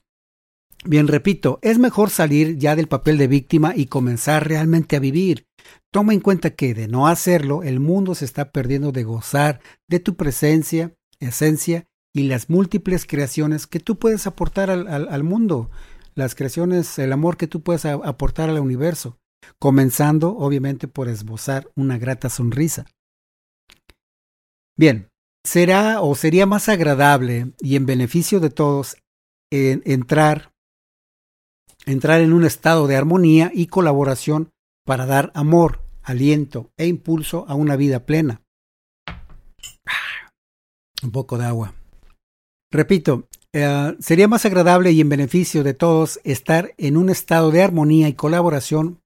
Bien, 0.86 1.08
repito, 1.08 1.58
es 1.62 1.78
mejor 1.78 2.10
salir 2.10 2.58
ya 2.58 2.76
del 2.76 2.88
papel 2.88 3.16
de 3.16 3.26
víctima 3.26 3.72
y 3.74 3.86
comenzar 3.86 4.46
realmente 4.46 4.96
a 4.96 5.00
vivir. 5.00 5.46
Toma 5.90 6.12
en 6.12 6.20
cuenta 6.20 6.50
que 6.50 6.74
de 6.74 6.88
no 6.88 7.08
hacerlo, 7.08 7.62
el 7.62 7.80
mundo 7.80 8.14
se 8.14 8.26
está 8.26 8.52
perdiendo 8.52 8.92
de 8.92 9.02
gozar 9.02 9.60
de 9.88 9.98
tu 9.98 10.14
presencia, 10.14 10.94
esencia 11.20 11.86
y 12.12 12.24
las 12.24 12.50
múltiples 12.50 13.06
creaciones 13.06 13.66
que 13.66 13.80
tú 13.80 13.98
puedes 13.98 14.26
aportar 14.26 14.70
al, 14.70 15.24
mundo, 15.24 15.70
las 16.14 16.34
creaciones, 16.34 16.98
el 16.98 17.12
amor 17.12 17.38
que 17.38 17.46
tú 17.46 17.62
puedes 17.62 17.86
aportar 17.86 18.50
al 18.50 18.60
universo, 18.60 19.18
comenzando 19.58 20.36
obviamente 20.36 20.86
por 20.86 21.08
esbozar 21.08 21.70
una 21.76 21.96
grata 21.96 22.28
sonrisa. 22.28 22.84
Bien, 24.76 25.08
será 25.44 26.02
o 26.02 26.14
sería 26.14 26.44
más 26.44 26.68
agradable 26.68 27.52
y 27.58 27.76
en 27.76 27.86
beneficio 27.86 28.38
de 28.38 28.50
todos 28.50 28.96
en 29.50 29.82
entrar 29.86 30.53
entrar 31.86 32.20
en 32.20 32.32
un 32.32 32.44
estado 32.44 32.86
de 32.86 32.96
armonía 32.96 33.50
y 33.54 33.66
colaboración 33.66 34.50
para 34.84 35.06
dar 35.06 35.30
amor, 35.34 35.80
aliento 36.02 36.70
e 36.76 36.86
impulso 36.86 37.44
a 37.48 37.54
una 37.54 37.76
vida 37.76 38.06
plena. 38.06 38.42
Un 41.02 41.10
poco 41.10 41.38
de 41.38 41.46
agua. 41.46 41.74
Repito, 42.70 43.28
eh, 43.52 43.96
sería 44.00 44.26
más 44.26 44.44
agradable 44.44 44.92
y 44.92 45.00
en 45.00 45.08
beneficio 45.08 45.62
de 45.62 45.74
todos 45.74 46.20
estar 46.24 46.74
en 46.76 46.96
un 46.96 47.08
estado 47.08 47.50
de 47.50 47.62
armonía 47.62 48.08
y 48.08 48.14
colaboración 48.14 49.00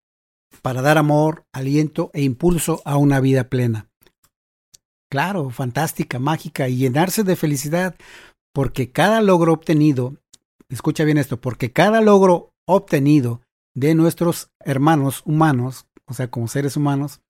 para 0.63 0.83
dar 0.83 0.99
amor, 0.99 1.45
aliento 1.53 2.11
e 2.15 2.23
impulso 2.23 2.81
a 2.85 2.97
una 2.97 3.21
vida 3.21 3.49
plena. 3.49 3.89
Claro, 5.11 5.51
fantástica, 5.51 6.19
mágica 6.19 6.69
y 6.69 6.77
llenarse 6.77 7.25
de 7.25 7.37
felicidad, 7.37 7.97
porque 8.53 8.91
cada 8.91 9.21
logro 9.21 9.53
obtenido, 9.53 10.17
escucha 10.69 11.05
bien 11.05 11.19
esto, 11.19 11.41
porque 11.41 11.73
cada 11.73 12.01
logro 12.01 12.53
obtenido 12.69 13.41
de 13.75 13.95
nuestros 13.95 14.51
hermanos 14.61 15.23
humanos, 15.25 15.87
o 16.07 16.13
sea, 16.15 16.31
como 16.31 16.49
seres 16.49 16.77
humanos, 16.77 17.23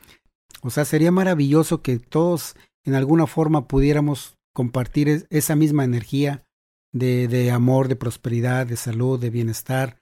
o 0.63 0.71
sea, 0.71 0.85
sería 0.85 1.13
maravilloso 1.13 1.81
que 1.81 1.99
todos 1.99 2.57
en 2.85 2.95
alguna 2.95 3.27
forma 3.27 3.69
pudiéramos 3.69 4.37
compartir 4.53 5.27
esa 5.31 5.55
misma 5.55 5.85
energía 5.85 6.45
de, 6.93 7.51
amor, 7.53 7.87
de 7.87 7.95
prosperidad, 7.95 8.67
de 8.67 8.77
salud, 8.77 9.21
de 9.21 9.31
bienestar, 9.31 10.01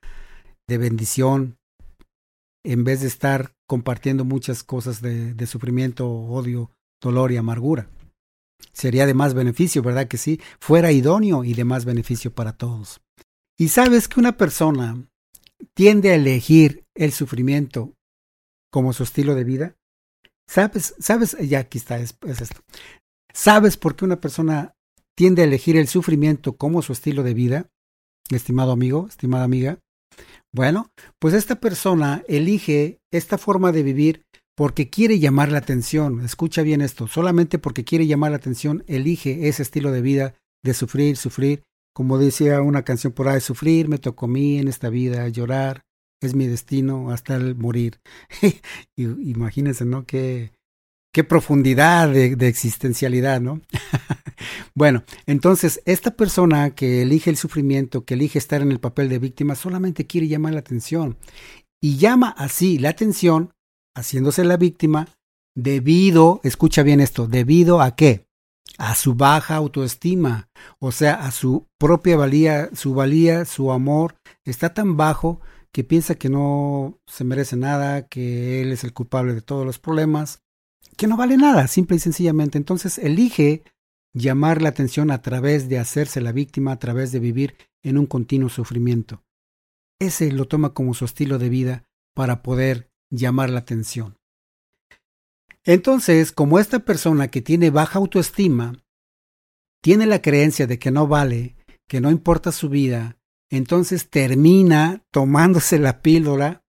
de 0.66 0.78
bendición, 0.78 1.58
en 2.64 2.84
vez 2.84 3.02
de 3.02 3.08
estar 3.08 3.52
compartiendo 3.68 4.24
muchas 4.24 4.62
cosas 4.62 5.02
de, 5.02 5.34
de, 5.34 5.46
sufrimiento, 5.46 6.08
odio, 6.08 6.70
dolor 7.02 7.30
y 7.32 7.36
amargura. 7.36 7.90
Sería 8.72 9.04
de 9.04 9.14
más 9.14 9.34
beneficio, 9.34 9.82
¿verdad 9.82 10.08
que 10.08 10.16
sí? 10.16 10.40
Fuera 10.60 10.92
idóneo 10.92 11.44
y 11.44 11.52
de 11.52 11.64
más 11.64 11.84
beneficio 11.84 12.32
para 12.32 12.56
todos. 12.56 13.02
Y 13.58 13.68
sabes 13.68 14.08
que 14.08 14.20
una 14.20 14.36
persona 14.38 15.06
tiende 15.74 16.10
a 16.10 16.14
elegir 16.14 16.84
el 16.94 17.12
sufrimiento 17.12 17.94
como 18.72 18.92
su 18.92 19.02
estilo 19.02 19.34
de 19.34 19.44
vida? 19.44 19.76
¿Sabes? 20.48 20.94
¿Sabes? 20.98 21.36
Ya 21.38 21.60
aquí 21.60 21.78
está, 21.78 21.98
es, 21.98 22.16
es, 22.26 22.40
esto. 22.40 22.60
¿Sabes 23.32 23.76
por 23.76 23.96
qué 23.96 24.04
una 24.04 24.20
persona 24.20 24.74
tiende 25.16 25.42
a 25.42 25.44
elegir 25.44 25.76
el 25.76 25.88
sufrimiento 25.88 26.56
como 26.56 26.82
su 26.82 26.92
estilo 26.92 27.22
de 27.22 27.34
vida? 27.34 27.70
Estimado 28.30 28.72
amigo, 28.72 29.06
estimada 29.08 29.44
amiga. 29.44 29.78
Bueno, 30.54 30.90
pues 31.18 31.34
esta 31.34 31.56
persona 31.56 32.22
elige 32.28 33.00
esta 33.12 33.38
forma 33.38 33.72
de 33.72 33.82
vivir 33.82 34.22
porque 34.56 34.88
quiere 34.88 35.18
llamar 35.18 35.52
la 35.52 35.58
atención. 35.58 36.24
Escucha 36.24 36.62
bien 36.62 36.80
esto, 36.80 37.06
solamente 37.08 37.58
porque 37.58 37.84
quiere 37.84 38.06
llamar 38.06 38.30
la 38.30 38.38
atención, 38.38 38.84
elige 38.86 39.48
ese 39.48 39.62
estilo 39.62 39.92
de 39.92 40.00
vida 40.00 40.34
de 40.64 40.74
sufrir, 40.74 41.16
sufrir 41.16 41.62
como 41.96 42.18
decía 42.18 42.60
una 42.60 42.82
canción 42.82 43.14
por 43.14 43.26
ahí, 43.26 43.40
sufrir 43.40 43.88
me 43.88 43.96
tocó 43.96 44.26
a 44.26 44.28
mí 44.28 44.58
en 44.58 44.68
esta 44.68 44.90
vida, 44.90 45.26
llorar 45.28 45.86
es 46.20 46.34
mi 46.34 46.46
destino 46.46 47.10
hasta 47.10 47.36
el 47.36 47.56
morir. 47.56 48.02
Imagínense, 48.96 49.86
¿no? 49.86 50.04
Qué, 50.04 50.52
qué 51.10 51.24
profundidad 51.24 52.10
de, 52.10 52.36
de 52.36 52.48
existencialidad, 52.48 53.40
¿no? 53.40 53.62
bueno, 54.74 55.04
entonces, 55.24 55.80
esta 55.86 56.10
persona 56.10 56.74
que 56.74 57.00
elige 57.00 57.30
el 57.30 57.38
sufrimiento, 57.38 58.04
que 58.04 58.12
elige 58.12 58.38
estar 58.38 58.60
en 58.60 58.72
el 58.72 58.78
papel 58.78 59.08
de 59.08 59.18
víctima, 59.18 59.54
solamente 59.54 60.06
quiere 60.06 60.28
llamar 60.28 60.52
la 60.52 60.60
atención. 60.60 61.16
Y 61.80 61.96
llama 61.96 62.34
así 62.36 62.76
la 62.78 62.90
atención, 62.90 63.54
haciéndose 63.96 64.44
la 64.44 64.58
víctima, 64.58 65.08
debido, 65.54 66.42
escucha 66.44 66.82
bien 66.82 67.00
esto, 67.00 67.26
debido 67.26 67.80
a 67.80 67.96
qué? 67.96 68.25
A 68.78 68.94
su 68.94 69.14
baja 69.14 69.56
autoestima, 69.56 70.48
o 70.78 70.92
sea, 70.92 71.14
a 71.14 71.30
su 71.30 71.66
propia 71.78 72.16
valía, 72.16 72.70
su 72.74 72.94
valía, 72.94 73.44
su 73.44 73.72
amor 73.72 74.16
está 74.44 74.74
tan 74.74 74.96
bajo 74.96 75.40
que 75.72 75.84
piensa 75.84 76.14
que 76.14 76.28
no 76.28 76.98
se 77.06 77.24
merece 77.24 77.56
nada, 77.56 78.06
que 78.08 78.62
él 78.62 78.72
es 78.72 78.84
el 78.84 78.92
culpable 78.92 79.34
de 79.34 79.42
todos 79.42 79.66
los 79.66 79.78
problemas, 79.78 80.42
que 80.96 81.06
no 81.06 81.16
vale 81.16 81.36
nada, 81.36 81.68
simple 81.68 81.96
y 81.96 82.00
sencillamente. 82.00 82.58
Entonces 82.58 82.98
elige 82.98 83.62
llamar 84.14 84.62
la 84.62 84.70
atención 84.70 85.10
a 85.10 85.20
través 85.20 85.68
de 85.68 85.78
hacerse 85.78 86.20
la 86.20 86.32
víctima, 86.32 86.72
a 86.72 86.78
través 86.78 87.12
de 87.12 87.20
vivir 87.20 87.56
en 87.82 87.98
un 87.98 88.06
continuo 88.06 88.48
sufrimiento. 88.48 89.22
Ese 90.00 90.32
lo 90.32 90.46
toma 90.46 90.72
como 90.72 90.94
su 90.94 91.04
estilo 91.04 91.38
de 91.38 91.48
vida 91.48 91.84
para 92.14 92.42
poder 92.42 92.90
llamar 93.10 93.50
la 93.50 93.60
atención. 93.60 94.15
Entonces, 95.66 96.30
como 96.30 96.58
esta 96.58 96.78
persona 96.78 97.28
que 97.28 97.42
tiene 97.42 97.70
baja 97.70 97.98
autoestima, 97.98 98.72
tiene 99.82 100.06
la 100.06 100.22
creencia 100.22 100.66
de 100.66 100.78
que 100.78 100.92
no 100.92 101.08
vale, 101.08 101.56
que 101.88 102.00
no 102.00 102.10
importa 102.10 102.52
su 102.52 102.68
vida, 102.68 103.18
entonces 103.50 104.08
termina 104.08 105.04
tomándose 105.10 105.78
la 105.78 106.02
píldora 106.02 106.62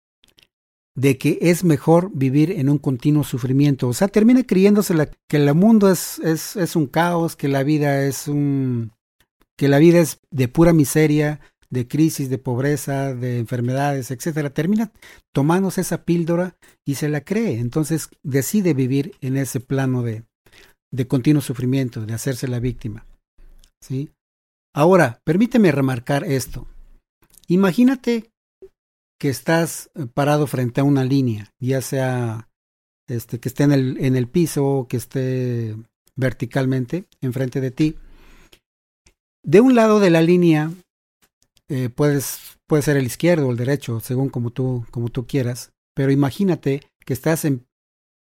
de 0.96 1.20
que 1.20 1.38
es 1.42 1.64
mejor 1.64 2.10
vivir 2.14 2.52
en 2.52 2.70
un 2.70 2.80
continuo 2.80 3.24
sufrimiento. 3.24 3.88
O 3.88 3.94
sea, 3.94 4.08
termina 4.08 4.44
creyéndose 4.44 4.96
que 5.28 5.38
el 5.38 5.54
mundo 5.54 5.92
es, 5.92 6.18
es, 6.20 6.56
es 6.56 6.76
un 6.76 6.88
caos, 6.88 7.36
que 7.36 7.48
la 7.48 7.62
vida 7.62 8.04
es 8.04 8.28
un. 8.28 8.94
que 9.56 9.68
la 9.68 9.78
vida 9.78 10.00
es 10.00 10.20
de 10.32 10.48
pura 10.48 10.74
miseria, 10.74 11.40
de 11.70 11.88
crisis, 11.88 12.30
de 12.30 12.38
pobreza, 12.38 13.14
de 13.14 13.40
enfermedades, 13.40 14.12
etcétera, 14.12 14.50
termina 14.50 14.92
tomándose 15.34 15.82
esa 15.82 16.04
píldora 16.04 16.56
y 16.86 16.96
se 16.96 17.10
la 17.10 17.22
cree. 17.22 17.60
Entonces 17.60 18.10
decide 18.24 18.74
vivir 18.74 19.16
en 19.22 19.38
ese 19.38 19.60
plano 19.60 20.02
de, 20.02 20.24
de 20.92 21.08
continuo 21.08 21.42
sufrimiento, 21.42 22.06
de 22.06 22.14
hacerse 22.14 22.48
la 22.48 22.60
víctima. 22.60 23.06
¿Sí? 23.82 24.10
Ahora, 24.74 25.20
permíteme 25.24 25.72
remarcar 25.72 26.24
esto. 26.24 26.68
Imagínate 27.48 28.30
que 29.20 29.30
estás 29.30 29.90
eh, 29.96 30.06
parado 30.14 30.48
frente 30.48 30.82
a 30.82 30.84
una 30.84 31.04
línea, 31.04 31.52
ya 31.60 31.82
sea 31.82 32.50
este, 33.08 33.40
que 33.40 33.50
esté 33.50 33.64
en 33.64 33.72
el, 33.72 33.98
en 34.00 34.16
el 34.16 34.28
piso 34.28 34.86
que 34.90 34.98
esté 34.98 35.76
verticalmente 36.16 37.06
enfrente 37.22 37.62
de 37.62 37.72
ti. 37.72 37.96
De 39.44 39.62
un 39.62 39.76
lado 39.76 40.00
de 40.00 40.10
la 40.10 40.22
línea 40.22 40.72
eh, 41.70 41.90
puedes, 41.90 42.60
puede 42.68 42.84
ser 42.84 42.98
el 42.98 43.06
izquierdo 43.06 43.48
o 43.48 43.52
el 43.52 43.58
derecho, 43.58 44.00
según 44.00 44.30
como 44.30 44.52
tú, 44.52 44.86
como 44.92 45.10
tú 45.10 45.26
quieras, 45.26 45.72
pero 45.96 46.12
imagínate 46.12 46.82
que 47.06 47.14
estás 47.14 47.46
en, 47.46 47.66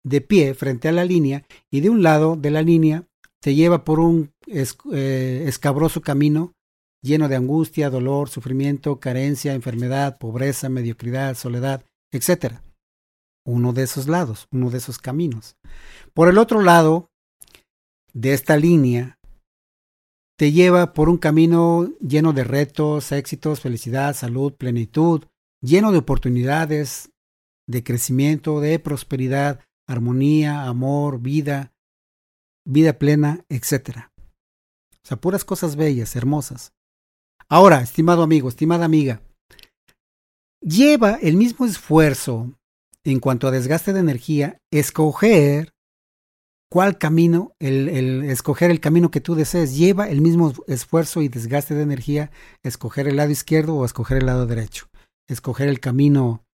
de 0.04 0.22
pie 0.22 0.54
frente 0.54 0.88
a 0.88 0.92
la 0.92 1.06
línea 1.06 1.46
y 1.72 1.82
de 1.82 1.90
un 1.90 2.04
lado 2.04 2.36
de 2.36 2.52
la 2.52 2.62
línea 2.62 3.06
te 3.42 3.56
lleva 3.56 3.84
por 3.84 4.00
un 4.00 4.32
eh, 4.48 5.44
escabroso 5.48 6.02
camino 6.02 6.54
lleno 7.02 7.28
de 7.28 7.36
angustia, 7.36 7.90
dolor, 7.90 8.30
sufrimiento, 8.30 9.00
carencia, 9.00 9.54
enfermedad, 9.54 10.18
pobreza, 10.18 10.70
mediocridad, 10.70 11.36
soledad, 11.36 11.84
etc. 12.12 12.60
Uno 13.46 13.74
de 13.74 13.84
esos 13.84 14.08
lados, 14.08 14.48
uno 14.52 14.70
de 14.70 14.78
esos 14.78 15.00
caminos. 15.00 15.56
Por 16.14 16.30
el 16.30 16.38
otro 16.38 16.62
lado 16.62 17.10
de 18.14 18.34
esta 18.34 18.58
línea, 18.58 19.18
te 20.42 20.52
lleva 20.52 20.94
por 20.94 21.08
un 21.08 21.20
camino 21.20 21.88
lleno 22.00 22.34
de 22.34 22.44
retos, 22.44 23.12
éxitos, 23.12 23.60
felicidad, 23.60 24.16
salud, 24.16 24.56
plenitud, 24.56 25.26
lleno 25.62 25.92
de 25.92 26.00
oportunidades, 26.00 27.12
de 27.68 27.84
crecimiento, 27.84 28.60
de 28.60 28.80
prosperidad, 28.80 29.60
armonía, 29.88 30.64
amor, 30.64 31.20
vida, 31.22 31.76
vida 32.66 32.98
plena, 32.98 33.46
etc. 33.50 34.08
O 35.04 35.08
sea, 35.08 35.18
puras 35.18 35.46
cosas 35.46 35.76
bellas, 35.76 36.16
hermosas. 36.16 36.74
Ahora, 37.48 37.82
estimado 37.82 38.24
amigo, 38.24 38.50
estimada 38.50 38.84
amiga, 38.84 39.22
lleva 40.60 41.20
el 41.22 41.38
mismo 41.38 41.68
esfuerzo 41.68 42.52
en 43.04 43.20
cuanto 43.20 43.48
a 43.48 43.52
desgaste 43.52 43.94
de 43.94 44.00
energía, 44.00 44.58
escoger 44.72 45.71
cuál 46.72 46.98
camino, 46.98 47.54
el, 47.60 47.90
el, 47.90 48.24
escoger 48.24 48.72
el 48.72 48.80
camino 48.80 49.12
que 49.12 49.20
tú 49.20 49.36
desees, 49.36 49.76
lleva 49.76 50.10
el 50.10 50.22
mismo 50.22 50.54
esfuerzo 50.68 51.22
y 51.22 51.28
desgaste 51.28 51.76
de 51.76 51.84
energía, 51.84 52.32
escoger 52.64 53.10
el 53.10 53.18
lado 53.18 53.30
izquierdo 53.30 53.76
o 53.76 53.84
escoger 53.84 54.20
el 54.20 54.28
lado 54.28 54.48
derecho, 54.48 54.88
escoger 55.28 55.68
el 55.68 55.82
camino 55.82 56.46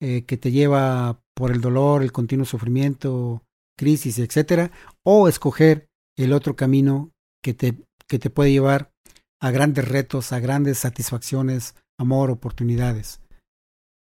eh, 0.00 0.24
que 0.24 0.38
te 0.38 0.50
lleva 0.50 1.20
por 1.34 1.50
el 1.50 1.60
dolor, 1.60 2.02
el 2.02 2.10
continuo 2.10 2.46
sufrimiento, 2.46 3.42
crisis, 3.78 4.18
etcétera, 4.18 4.70
o 5.04 5.28
escoger 5.28 5.88
el 6.16 6.32
otro 6.32 6.56
camino 6.56 7.10
que 7.42 7.52
te, 7.52 7.74
que 8.08 8.18
te 8.18 8.30
puede 8.30 8.52
llevar 8.52 8.90
a 9.42 9.50
grandes 9.50 9.86
retos, 9.86 10.32
a 10.32 10.40
grandes 10.40 10.78
satisfacciones, 10.78 11.74
amor, 11.98 12.30
oportunidades. 12.30 13.20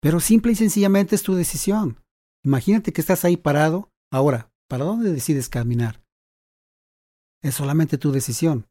Pero 0.02 0.22
simple 0.22 0.54
y 0.54 0.56
sencillamente 0.56 1.16
es 1.16 1.24
tu 1.24 1.36
decisión. 1.36 2.00
Imagínate 2.46 2.94
que 2.94 3.02
estás 3.02 3.26
ahí 3.26 3.36
parado. 3.36 3.90
Ahora, 4.10 4.50
¿para 4.68 4.86
dónde 4.86 5.12
decides 5.12 5.50
caminar? 5.50 6.02
Es 7.42 7.56
solamente 7.56 7.98
tu 7.98 8.12
decisión. 8.12 8.66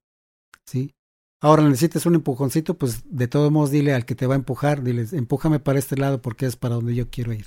¿Sí? 0.67 0.95
Ahora 1.41 1.63
necesitas 1.63 2.07
un 2.07 2.15
empujoncito, 2.15 2.75
pues 2.75 3.03
de 3.05 3.29
todos 3.29 3.53
modos 3.53 3.71
dile 3.71 3.95
al 3.95 4.07
que 4.07 4.15
te 4.15 4.27
va 4.27 4.35
a 4.35 4.39
empujar, 4.39 4.83
dile, 4.83 5.07
empújame 5.13 5.61
para 5.61 5.79
este 5.79 5.97
lado 5.97 6.23
porque 6.23 6.47
es 6.47 6.57
para 6.57 6.77
donde 6.77 6.95
yo 6.95 7.11
quiero 7.11 7.33
ir. 7.33 7.47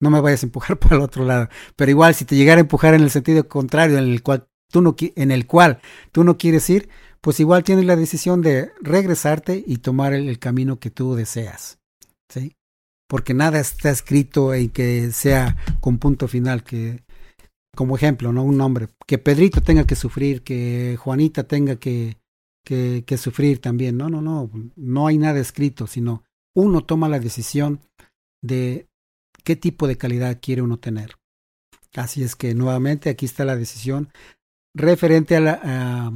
No 0.00 0.10
me 0.10 0.20
vayas 0.20 0.42
a 0.42 0.46
empujar 0.46 0.78
para 0.80 0.96
el 0.96 1.02
otro 1.02 1.24
lado. 1.24 1.48
Pero 1.76 1.90
igual, 1.90 2.14
si 2.14 2.24
te 2.24 2.36
llegara 2.36 2.58
a 2.58 2.62
empujar 2.62 2.94
en 2.94 3.02
el 3.02 3.10
sentido 3.10 3.48
contrario, 3.48 3.98
en 3.98 4.04
el 4.04 4.22
cual 4.22 4.48
tú 4.70 4.82
no, 4.82 4.96
en 4.98 5.30
el 5.30 5.46
cual 5.46 5.80
tú 6.12 6.24
no 6.24 6.36
quieres 6.36 6.68
ir, 6.68 6.88
pues 7.20 7.40
igual 7.40 7.64
tienes 7.64 7.86
la 7.86 7.96
decisión 7.96 8.42
de 8.42 8.72
regresarte 8.82 9.62
y 9.66 9.78
tomar 9.78 10.12
el, 10.12 10.28
el 10.28 10.38
camino 10.38 10.78
que 10.78 10.90
tú 10.90 11.14
deseas. 11.14 11.78
¿sí? 12.28 12.56
Porque 13.08 13.32
nada 13.32 13.60
está 13.60 13.90
escrito 13.90 14.52
en 14.54 14.70
que 14.70 15.12
sea 15.12 15.56
con 15.80 15.98
punto 15.98 16.26
final, 16.26 16.64
que 16.64 17.03
como 17.74 17.96
ejemplo, 17.96 18.32
¿no? 18.32 18.44
Un 18.44 18.56
nombre, 18.56 18.88
que 19.06 19.18
Pedrito 19.18 19.60
tenga 19.60 19.84
que 19.84 19.96
sufrir, 19.96 20.42
que 20.42 20.96
Juanita 20.98 21.44
tenga 21.44 21.76
que, 21.76 22.16
que, 22.64 23.18
sufrir 23.18 23.60
también. 23.60 23.96
No, 23.96 24.08
no, 24.08 24.20
no, 24.20 24.50
no 24.76 25.06
hay 25.06 25.18
nada 25.18 25.40
escrito, 25.40 25.86
sino 25.86 26.24
uno 26.54 26.84
toma 26.84 27.08
la 27.08 27.20
decisión 27.20 27.80
de 28.42 28.88
qué 29.44 29.56
tipo 29.56 29.86
de 29.86 29.96
calidad 29.96 30.38
quiere 30.40 30.62
uno 30.62 30.78
tener. 30.78 31.16
Así 31.94 32.22
es 32.22 32.34
que 32.34 32.54
nuevamente 32.54 33.10
aquí 33.10 33.26
está 33.26 33.44
la 33.44 33.56
decisión 33.56 34.10
referente 34.74 35.36
a, 35.36 35.40
la, 35.40 36.12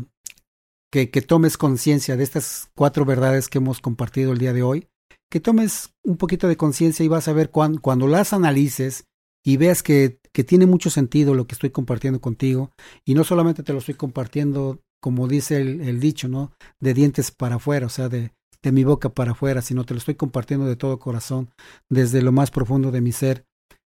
que, 0.90 1.10
que, 1.10 1.22
tomes 1.22 1.56
conciencia 1.56 2.16
de 2.16 2.24
estas 2.24 2.70
cuatro 2.74 3.04
verdades 3.04 3.48
que 3.48 3.58
hemos 3.58 3.80
compartido 3.80 4.32
el 4.32 4.38
día 4.38 4.52
de 4.52 4.62
hoy, 4.62 4.88
que 5.30 5.40
tomes 5.40 5.94
un 6.02 6.16
poquito 6.16 6.48
de 6.48 6.56
conciencia 6.56 7.04
y 7.04 7.08
vas 7.08 7.28
a 7.28 7.32
ver 7.32 7.50
cuando, 7.50 7.80
cuando 7.80 8.08
las 8.08 8.32
analices 8.32 9.04
y 9.44 9.56
veas 9.56 9.82
que, 9.82 10.18
que 10.38 10.44
tiene 10.44 10.66
mucho 10.66 10.88
sentido 10.88 11.34
lo 11.34 11.48
que 11.48 11.56
estoy 11.56 11.70
compartiendo 11.70 12.20
contigo 12.20 12.70
y 13.04 13.14
no 13.14 13.24
solamente 13.24 13.64
te 13.64 13.72
lo 13.72 13.80
estoy 13.80 13.96
compartiendo 13.96 14.78
como 15.02 15.26
dice 15.26 15.56
el, 15.60 15.98
dicho, 15.98 16.28
¿no? 16.28 16.52
De 16.78 16.94
dientes 16.94 17.32
para 17.32 17.56
afuera, 17.56 17.86
o 17.86 17.88
sea, 17.88 18.08
de, 18.08 18.30
de 18.62 18.70
mi 18.70 18.84
boca 18.84 19.08
para 19.08 19.32
afuera, 19.32 19.62
sino 19.62 19.82
te 19.82 19.94
lo 19.94 19.98
estoy 19.98 20.14
compartiendo 20.14 20.66
de 20.66 20.76
todo 20.76 21.00
corazón, 21.00 21.50
desde 21.90 22.22
lo 22.22 22.30
más 22.30 22.52
profundo 22.52 22.92
de 22.92 23.00
mi 23.00 23.10
ser, 23.10 23.46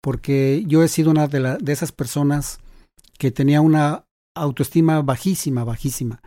porque 0.01 0.63
yo 0.65 0.81
he 0.81 0.87
sido 0.87 1.11
una 1.11 1.27
de, 1.27 1.41
la, 1.41 1.57
de 1.57 1.73
esas 1.73 1.91
personas 1.91 2.61
que 3.17 3.31
tenía 3.31 3.59
una 3.59 4.05
autoestima 4.33 5.01
bajísima, 5.01 5.65
bajísima. 5.65 6.21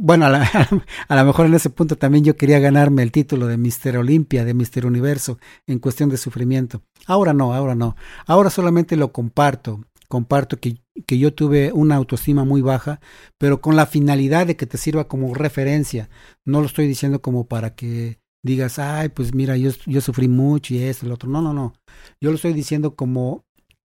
Bueno, 0.00 0.26
a, 0.26 0.30
la, 0.30 0.68
lo 1.08 1.24
mejor 1.24 1.46
en 1.46 1.54
ese 1.54 1.70
punto 1.70 1.96
también 1.96 2.24
yo 2.24 2.36
quería 2.36 2.60
ganarme 2.60 3.02
el 3.02 3.10
título 3.10 3.48
de 3.48 3.56
Mister 3.56 3.96
Olimpia, 3.96 4.44
de 4.44 4.54
Mister 4.54 4.86
Universo, 4.86 5.38
en 5.66 5.80
cuestión 5.80 6.08
de 6.08 6.16
sufrimiento. 6.16 6.82
Ahora 7.06 7.32
no, 7.32 7.52
ahora 7.52 7.74
no. 7.74 7.96
Ahora 8.26 8.48
solamente 8.48 8.96
lo 8.96 9.12
comparto. 9.12 9.80
Comparto 10.08 10.58
que 10.58 10.78
que 11.06 11.18
yo 11.18 11.34
tuve 11.34 11.72
una 11.72 11.96
autoestima 11.96 12.44
muy 12.44 12.60
baja, 12.60 13.00
pero 13.38 13.60
con 13.60 13.76
la 13.76 13.86
finalidad 13.86 14.46
de 14.46 14.56
que 14.56 14.66
te 14.66 14.78
sirva 14.78 15.08
como 15.08 15.34
referencia. 15.34 16.08
No 16.44 16.60
lo 16.60 16.66
estoy 16.66 16.86
diciendo 16.86 17.20
como 17.20 17.46
para 17.46 17.74
que 17.74 18.18
digas, 18.42 18.78
ay, 18.78 19.08
pues 19.08 19.34
mira, 19.34 19.56
yo, 19.56 19.70
yo 19.86 20.00
sufrí 20.00 20.28
mucho 20.28 20.74
y 20.74 20.82
esto, 20.82 21.06
el 21.06 21.12
otro. 21.12 21.28
No, 21.28 21.42
no, 21.42 21.52
no. 21.52 21.74
Yo 22.20 22.30
lo 22.30 22.36
estoy 22.36 22.52
diciendo 22.52 22.94
como, 22.94 23.44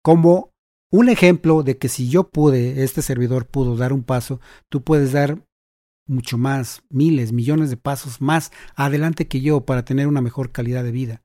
como 0.04 0.52
un 0.92 1.10
ejemplo 1.10 1.64
de 1.64 1.78
que 1.78 1.90
si 1.90 2.10
yo 2.10 2.30
pude, 2.30 2.84
este 2.84 3.02
servidor 3.02 3.48
pudo 3.48 3.76
dar 3.78 3.94
un 3.94 4.04
paso, 4.04 4.40
tú 4.70 4.84
puedes 4.84 5.12
dar 5.12 5.42
mucho 6.12 6.38
más, 6.38 6.84
miles, 6.90 7.32
millones 7.32 7.70
de 7.70 7.78
pasos 7.78 8.22
más 8.22 8.52
adelante 8.76 9.28
que 9.28 9.42
yo 9.42 9.66
para 9.66 9.86
tener 9.86 10.08
una 10.08 10.22
mejor 10.22 10.52
calidad 10.52 10.84
de 10.84 10.92
vida. 10.92 11.22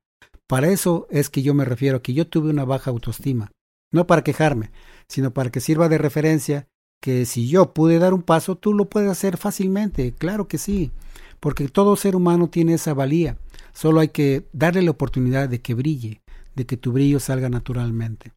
Para 0.47 0.69
eso 0.69 1.07
es 1.11 1.29
que 1.29 1.43
yo 1.43 1.55
me 1.55 1.65
refiero, 1.65 2.03
que 2.03 2.15
yo 2.15 2.27
tuve 2.29 2.51
una 2.51 2.65
baja 2.65 2.91
autoestima, 2.91 3.51
no 3.93 4.07
para 4.07 4.23
quejarme, 4.23 4.71
sino 5.09 5.33
para 5.33 5.51
que 5.51 5.61
sirva 5.61 5.89
de 5.89 5.99
referencia 5.99 6.69
que 7.03 7.27
si 7.27 7.49
yo 7.49 7.75
pude 7.75 7.99
dar 7.99 8.15
un 8.15 8.23
paso, 8.23 8.57
tú 8.57 8.73
lo 8.73 8.89
puedes 8.89 9.11
hacer 9.11 9.37
fácilmente, 9.37 10.13
claro 10.13 10.49
que 10.49 10.59
sí, 10.59 10.93
porque 11.41 11.69
todo 11.69 11.97
ser 11.97 12.17
humano 12.17 12.49
tiene 12.49 12.75
esa 12.75 12.95
valía, 12.95 13.39
solo 13.73 14.01
hay 14.01 14.09
que 14.09 14.47
darle 14.53 14.83
la 14.83 14.93
oportunidad 14.93 15.49
de 15.49 15.61
que 15.61 15.75
brille, 15.75 16.23
de 16.55 16.65
que 16.65 16.77
tu 16.77 16.93
brillo 16.93 17.21
salga 17.21 17.49
naturalmente. 17.49 18.33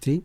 ¿Sí? 0.00 0.24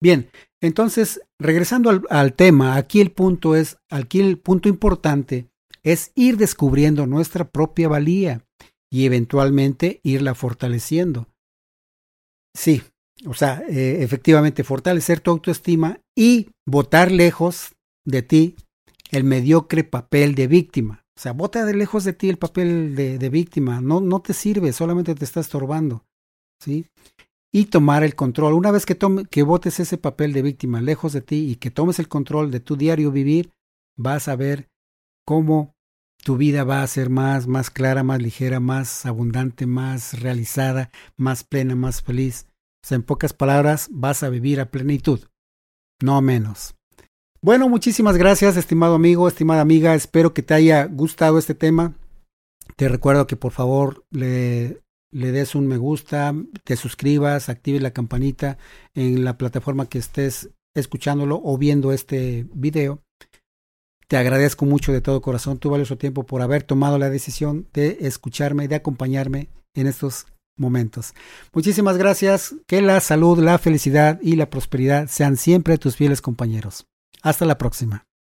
Bien, 0.00 0.30
entonces, 0.60 1.20
regresando 1.38 1.90
al, 2.08 2.34
tema, 2.34 2.76
aquí 2.76 3.00
el 3.00 3.12
punto 3.12 3.56
es, 3.56 3.78
aquí 3.90 4.20
el 4.20 4.38
punto 4.38 4.68
importante 4.68 5.48
es 5.82 6.12
ir 6.14 6.36
descubriendo 6.36 7.06
nuestra 7.06 7.50
propia 7.50 7.88
valía 7.88 8.44
y 8.90 9.06
eventualmente 9.06 10.00
irla 10.02 10.34
fortaleciendo. 10.34 11.28
Sí, 12.54 12.82
o 13.26 13.34
sea, 13.34 13.62
eh, 13.68 14.02
efectivamente, 14.02 14.64
fortalecer 14.64 15.20
tu 15.20 15.30
autoestima 15.30 16.00
y 16.16 16.50
botar 16.66 17.10
lejos 17.10 17.74
de 18.04 18.22
ti 18.22 18.56
el 19.10 19.24
mediocre 19.24 19.84
papel 19.84 20.34
de 20.34 20.46
víctima. 20.46 21.04
O 21.16 21.20
sea, 21.20 21.32
bota 21.32 21.64
de 21.64 21.74
lejos 21.74 22.04
de 22.04 22.12
ti 22.12 22.28
el 22.28 22.38
papel 22.38 22.94
de, 22.94 23.18
de 23.18 23.28
víctima. 23.28 23.80
No, 23.80 24.00
no 24.00 24.20
te 24.20 24.32
sirve, 24.32 24.72
solamente 24.72 25.14
te 25.14 25.24
está 25.24 25.40
estorbando. 25.40 26.04
¿Sí? 26.60 26.86
Y 27.52 27.66
tomar 27.66 28.02
el 28.02 28.14
control. 28.14 28.54
Una 28.54 28.70
vez 28.70 28.86
que, 28.86 28.94
tome, 28.94 29.26
que 29.26 29.42
botes 29.42 29.78
ese 29.78 29.98
papel 29.98 30.32
de 30.32 30.42
víctima 30.42 30.80
lejos 30.80 31.12
de 31.12 31.20
ti 31.20 31.50
y 31.50 31.56
que 31.56 31.70
tomes 31.70 31.98
el 31.98 32.08
control 32.08 32.50
de 32.50 32.60
tu 32.60 32.76
diario 32.76 33.10
vivir, 33.10 33.52
vas 33.96 34.28
a 34.28 34.36
ver 34.36 34.70
cómo 35.26 35.74
tu 36.24 36.36
vida 36.36 36.64
va 36.64 36.82
a 36.82 36.86
ser 36.86 37.10
más, 37.10 37.46
más 37.46 37.70
clara, 37.70 38.02
más 38.02 38.22
ligera, 38.22 38.58
más 38.58 39.04
abundante, 39.04 39.66
más 39.66 40.20
realizada, 40.20 40.90
más 41.16 41.44
plena, 41.44 41.76
más 41.76 42.00
feliz 42.00 42.46
en 42.90 43.02
pocas 43.02 43.32
palabras, 43.32 43.88
vas 43.90 44.22
a 44.22 44.28
vivir 44.28 44.60
a 44.60 44.70
plenitud, 44.70 45.20
no 46.02 46.20
menos. 46.20 46.74
Bueno, 47.40 47.68
muchísimas 47.68 48.16
gracias, 48.16 48.56
estimado 48.56 48.94
amigo, 48.94 49.28
estimada 49.28 49.60
amiga. 49.60 49.94
Espero 49.94 50.34
que 50.34 50.42
te 50.42 50.54
haya 50.54 50.86
gustado 50.86 51.38
este 51.38 51.54
tema. 51.54 51.94
Te 52.76 52.88
recuerdo 52.88 53.26
que 53.26 53.36
por 53.36 53.52
favor 53.52 54.04
le, 54.10 54.80
le 55.12 55.30
des 55.30 55.54
un 55.54 55.66
me 55.66 55.76
gusta, 55.76 56.34
te 56.64 56.76
suscribas, 56.76 57.48
actives 57.48 57.82
la 57.82 57.92
campanita 57.92 58.58
en 58.94 59.24
la 59.24 59.38
plataforma 59.38 59.86
que 59.86 59.98
estés 59.98 60.50
escuchándolo 60.74 61.40
o 61.44 61.56
viendo 61.58 61.92
este 61.92 62.46
video. 62.54 63.00
Te 64.08 64.16
agradezco 64.16 64.66
mucho 64.66 64.92
de 64.92 65.00
todo 65.00 65.22
corazón 65.22 65.58
tu 65.58 65.70
valioso 65.70 65.96
tiempo 65.96 66.24
por 66.24 66.42
haber 66.42 66.62
tomado 66.64 66.98
la 66.98 67.10
decisión 67.10 67.68
de 67.72 67.98
escucharme, 68.00 68.68
de 68.68 68.74
acompañarme 68.74 69.48
en 69.74 69.86
estos 69.86 70.26
momentos. 70.56 71.14
Muchísimas 71.52 71.96
gracias. 71.96 72.54
Que 72.66 72.82
la 72.82 73.00
salud, 73.00 73.38
la 73.38 73.58
felicidad 73.58 74.18
y 74.22 74.36
la 74.36 74.50
prosperidad 74.50 75.08
sean 75.08 75.36
siempre 75.36 75.78
tus 75.78 75.96
fieles 75.96 76.20
compañeros. 76.20 76.86
Hasta 77.22 77.46
la 77.46 77.58
próxima. 77.58 78.06